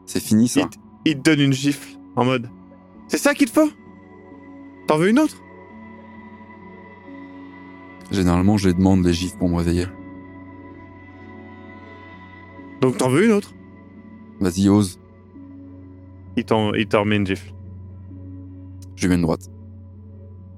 C'est 0.05 0.21
fini 0.21 0.47
ça. 0.47 0.61
il, 0.61 0.69
te- 0.69 0.77
il 1.05 1.15
te 1.17 1.29
donne 1.29 1.39
une 1.41 1.53
gifle, 1.53 1.97
en 2.15 2.25
mode 2.25 2.49
C'est 3.07 3.17
ça 3.17 3.33
qu'il 3.33 3.49
te 3.49 3.59
faut? 3.59 3.69
T'en 4.87 4.97
veux 4.97 5.09
une 5.09 5.19
autre? 5.19 5.37
Généralement, 8.11 8.57
je 8.57 8.69
les 8.69 8.73
demande 8.73 9.05
les 9.05 9.13
gifs 9.13 9.37
pour 9.37 9.47
me 9.49 9.55
réveiller. 9.55 9.85
Donc 12.81 12.97
t'en 12.97 13.09
veux 13.09 13.25
une 13.25 13.31
autre? 13.31 13.53
Vas-y, 14.39 14.67
ose. 14.69 14.99
Il 16.35 16.43
t'en 16.45 16.73
il 16.73 16.87
t'en 16.87 17.01
remet 17.01 17.17
une 17.17 17.27
gifle. 17.27 17.53
Je 18.95 19.03
lui 19.03 19.09
mets 19.09 19.15
une 19.15 19.21
droite. 19.21 19.47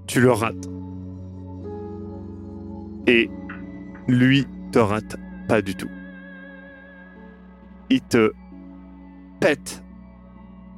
Tu 0.07 0.21
le 0.21 0.31
rates. 0.31 0.69
Et 3.07 3.29
lui 4.07 4.45
te 4.71 4.79
rate 4.79 5.17
pas 5.47 5.61
du 5.61 5.75
tout. 5.75 5.89
Il 7.89 8.01
te 8.01 8.31
pète 9.39 9.83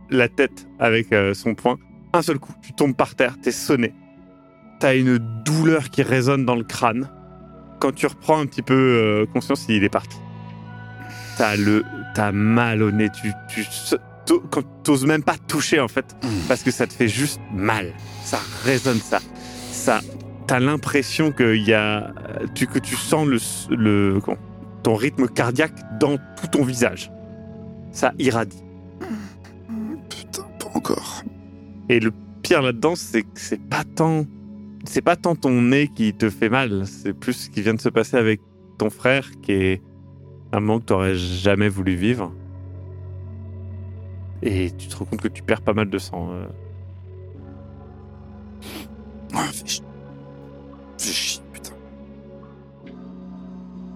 la 0.10 0.28
tête 0.28 0.68
avec 0.80 1.12
euh, 1.14 1.34
son 1.34 1.56
poing. 1.56 1.78
Un 2.14 2.22
seul 2.22 2.40
coup, 2.40 2.54
tu 2.62 2.74
tombes 2.74 2.96
par 2.96 3.16
terre, 3.16 3.38
t'es 3.42 3.52
sonné. 3.52 3.94
T'as 4.80 4.96
une 4.96 5.18
douleur 5.44 5.90
qui 5.90 6.02
résonne 6.02 6.46
dans 6.46 6.56
le 6.56 6.64
crâne. 6.64 7.10
Quand 7.80 7.94
tu 7.94 8.08
reprends 8.08 8.40
un 8.40 8.46
petit 8.46 8.62
peu 8.62 8.74
euh, 8.74 9.26
conscience, 9.32 9.66
il 9.70 9.84
est 9.84 9.90
parti. 9.90 10.18
T'as 11.38 11.56
le, 11.56 11.84
t'as 12.14 12.32
mal 12.32 12.82
au 12.82 12.92
nez. 12.92 13.10
Tu, 13.10 13.34
tu, 13.50 13.64
quand 14.50 14.64
t'oses 14.84 15.06
même 15.06 15.24
pas 15.24 15.38
toucher 15.48 15.80
en 15.80 15.88
fait, 15.88 16.16
parce 16.48 16.64
que 16.64 16.72
ça 16.72 16.88
te 16.88 16.94
fait 16.94 17.08
juste 17.08 17.40
mal. 17.54 17.94
Ça 18.24 18.40
résonne 18.64 18.98
ça. 18.98 19.20
Ça, 19.72 20.02
t'as 20.48 20.60
l'impression 20.60 21.32
que 21.32 21.56
y 21.56 21.74
a, 21.74 22.14
tu, 22.54 22.68
que 22.68 22.80
tu 22.80 22.96
sens 22.96 23.68
le, 23.70 24.20
ton 24.84 24.96
rythme 24.96 25.28
cardiaque 25.28 25.74
dans 26.00 26.18
tout 26.18 26.48
ton 26.52 26.64
visage. 26.64 27.12
Ça 27.92 28.14
irradie. 28.20 28.64
Putain, 30.10 30.44
pas 30.60 30.70
encore. 30.76 31.24
Et 31.90 32.00
le 32.00 32.12
pire 32.42 32.62
là-dedans, 32.62 32.96
c'est 32.96 33.24
que 33.24 33.30
c'est 33.36 33.62
pas 33.62 33.84
tant, 33.84 34.26
c'est 34.86 35.02
pas 35.02 35.16
tant 35.16 35.36
ton 35.36 35.62
nez 35.62 35.88
qui 35.88 36.14
te 36.14 36.30
fait 36.30 36.50
mal, 36.50 36.86
c'est 36.86 37.14
plus 37.14 37.34
ce 37.34 37.50
qui 37.50 37.62
vient 37.62 37.74
de 37.74 37.82
se 37.82 37.90
passer 37.90 38.18
avec 38.18 38.42
ton 38.78 38.90
frère, 38.90 39.30
qui 39.42 39.52
est 39.54 39.82
un 40.52 40.60
moment 40.60 40.80
que 40.80 40.86
t'aurais 40.86 41.16
jamais 41.16 41.70
voulu 41.70 41.96
vivre. 41.96 42.32
Et 44.42 44.72
tu 44.72 44.88
te 44.88 44.96
rends 44.96 45.06
compte 45.06 45.22
que 45.22 45.28
tu 45.28 45.42
perds 45.42 45.62
pas 45.62 45.74
mal 45.74 45.90
de 45.90 45.98
sang. 45.98 46.30
euh. 46.32 46.46
Fais 51.06 51.14
chier, 51.14 51.42
putain. 51.54 51.72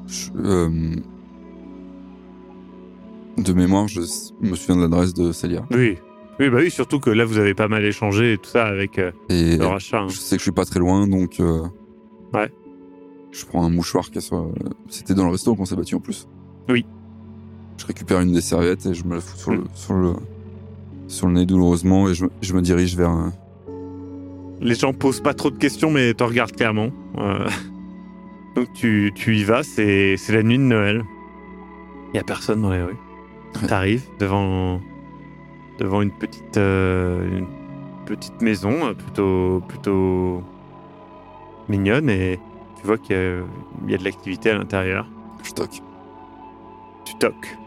Je, 0.08 0.30
euh, 0.38 0.96
De 3.38 3.54
mémoire, 3.54 3.88
je 3.88 4.02
me 4.42 4.56
souviens 4.56 4.76
de 4.76 4.82
l'adresse 4.82 5.14
de 5.14 5.32
Célia. 5.32 5.66
Oui, 5.72 5.98
oui, 6.40 6.50
bah 6.50 6.58
oui, 6.60 6.70
surtout 6.72 7.00
que 7.00 7.10
là 7.10 7.26
vous 7.26 7.38
avez 7.38 7.54
pas 7.54 7.68
mal 7.68 7.84
échangé 7.86 8.34
et 8.34 8.38
tout 8.38 8.50
ça 8.50 8.66
avec 8.66 9.00
euh, 9.00 9.12
Et 9.30 9.58
le 9.58 9.66
rachat. 9.66 10.00
hein. 10.02 10.08
je 10.10 10.18
sais 10.18 10.36
que 10.36 10.40
je 10.40 10.44
suis 10.44 10.52
pas 10.52 10.66
très 10.66 10.80
loin, 10.80 11.08
donc. 11.08 11.40
euh, 11.40 11.64
Ouais. 12.34 12.52
Je 13.32 13.46
prends 13.46 13.64
un 13.64 13.70
mouchoir 13.70 14.10
qui 14.12 14.22
soit. 14.22 14.48
C'était 14.88 15.14
dans 15.14 15.26
le 15.26 15.32
resto 15.32 15.56
qu'on 15.56 15.66
s'est 15.66 15.76
battu 15.76 15.96
en 15.96 16.00
plus. 16.00 16.28
Oui. 16.68 16.86
Je 17.78 17.86
récupère 17.86 18.20
une 18.22 18.34
des 18.34 18.42
serviettes 18.42 18.86
et 18.88 18.94
je 18.94 19.04
me 19.06 19.16
la 19.16 19.22
fous 19.22 19.38
sur, 19.38 19.52
le, 19.52 19.58
Mm. 19.60 19.68
sur, 19.74 19.94
le, 19.94 20.14
sur 21.08 21.28
le 21.28 21.34
nez 21.34 21.46
douloureusement 21.46 22.10
et 22.10 22.14
je, 22.14 22.26
me- 22.26 22.32
je 22.42 22.54
me 22.54 22.62
dirige 22.62 22.96
vers. 22.98 23.32
Les 24.62 24.76
gens 24.76 24.94
posent 24.94 25.22
pas 25.22 25.34
trop 25.34 25.50
de 25.52 25.58
questions, 25.58 25.90
mais 25.92 26.14
te 26.14 26.24
regardent 26.24 26.52
clairement. 26.56 26.90
Euh, 27.18 27.48
Donc 28.56 28.72
tu, 28.74 29.12
tu 29.16 29.36
y 29.38 29.44
vas, 29.44 29.64
c'est 29.64 30.18
c'est 30.18 30.34
la 30.34 30.44
nuit 30.44 30.58
de 30.58 30.64
Noël. 30.64 31.04
Il 32.14 32.18
y 32.18 32.20
a 32.20 32.24
personne 32.24 32.62
dans 32.62 32.72
les 32.72 32.82
rues. 32.84 32.98
T'arrives 33.68 34.06
devant 34.20 34.82
devant 35.78 36.02
une 36.02 36.12
petite 36.12 36.58
euh, 36.58 37.38
une 37.38 37.48
petite 38.06 38.42
maison 38.42 38.88
euh, 38.88 38.94
plutôt 38.94 39.62
plutôt 39.68 40.44
mignonne 41.70 42.10
et 42.10 42.40
tu 42.82 42.88
vois 42.88 42.98
qu'il 42.98 43.16
y, 43.16 43.20
a- 43.20 43.42
il 43.86 43.92
y 43.92 43.96
a 43.96 43.98
de 43.98 44.04
l'activité 44.04 44.50
à 44.50 44.58
l'intérieur. 44.58 45.08
Je 45.44 45.52
toque. 45.52 45.82
Tu 47.06 47.16
toques. 47.16 47.58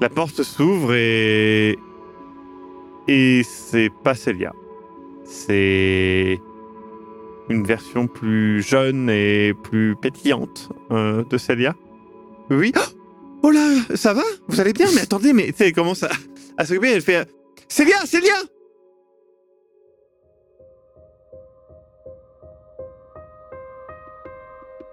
La 0.00 0.08
porte 0.08 0.42
s'ouvre 0.44 0.94
et 0.94 1.76
et 3.08 3.42
c'est 3.42 3.90
pas 4.04 4.14
Célia. 4.14 4.52
C'est 5.28 6.40
une 7.50 7.64
version 7.64 8.06
plus 8.06 8.62
jeune 8.62 9.10
et 9.10 9.52
plus 9.62 9.94
pétillante 10.00 10.70
euh, 10.90 11.22
de 11.30 11.38
Célia. 11.38 11.74
Oui. 12.50 12.72
Oh 13.42 13.50
là, 13.50 13.74
ça 13.94 14.14
va? 14.14 14.22
Vous 14.48 14.60
allez 14.60 14.72
bien? 14.72 14.86
Mais 14.94 15.02
attendez, 15.02 15.34
mais 15.34 15.52
elle 15.58 15.72
commence 15.72 16.02
à, 16.02 16.10
à 16.56 16.64
s'occuper. 16.64 16.92
Elle 16.92 17.02
fait 17.02 17.28
Célia, 17.68 18.06
Célia 18.06 18.32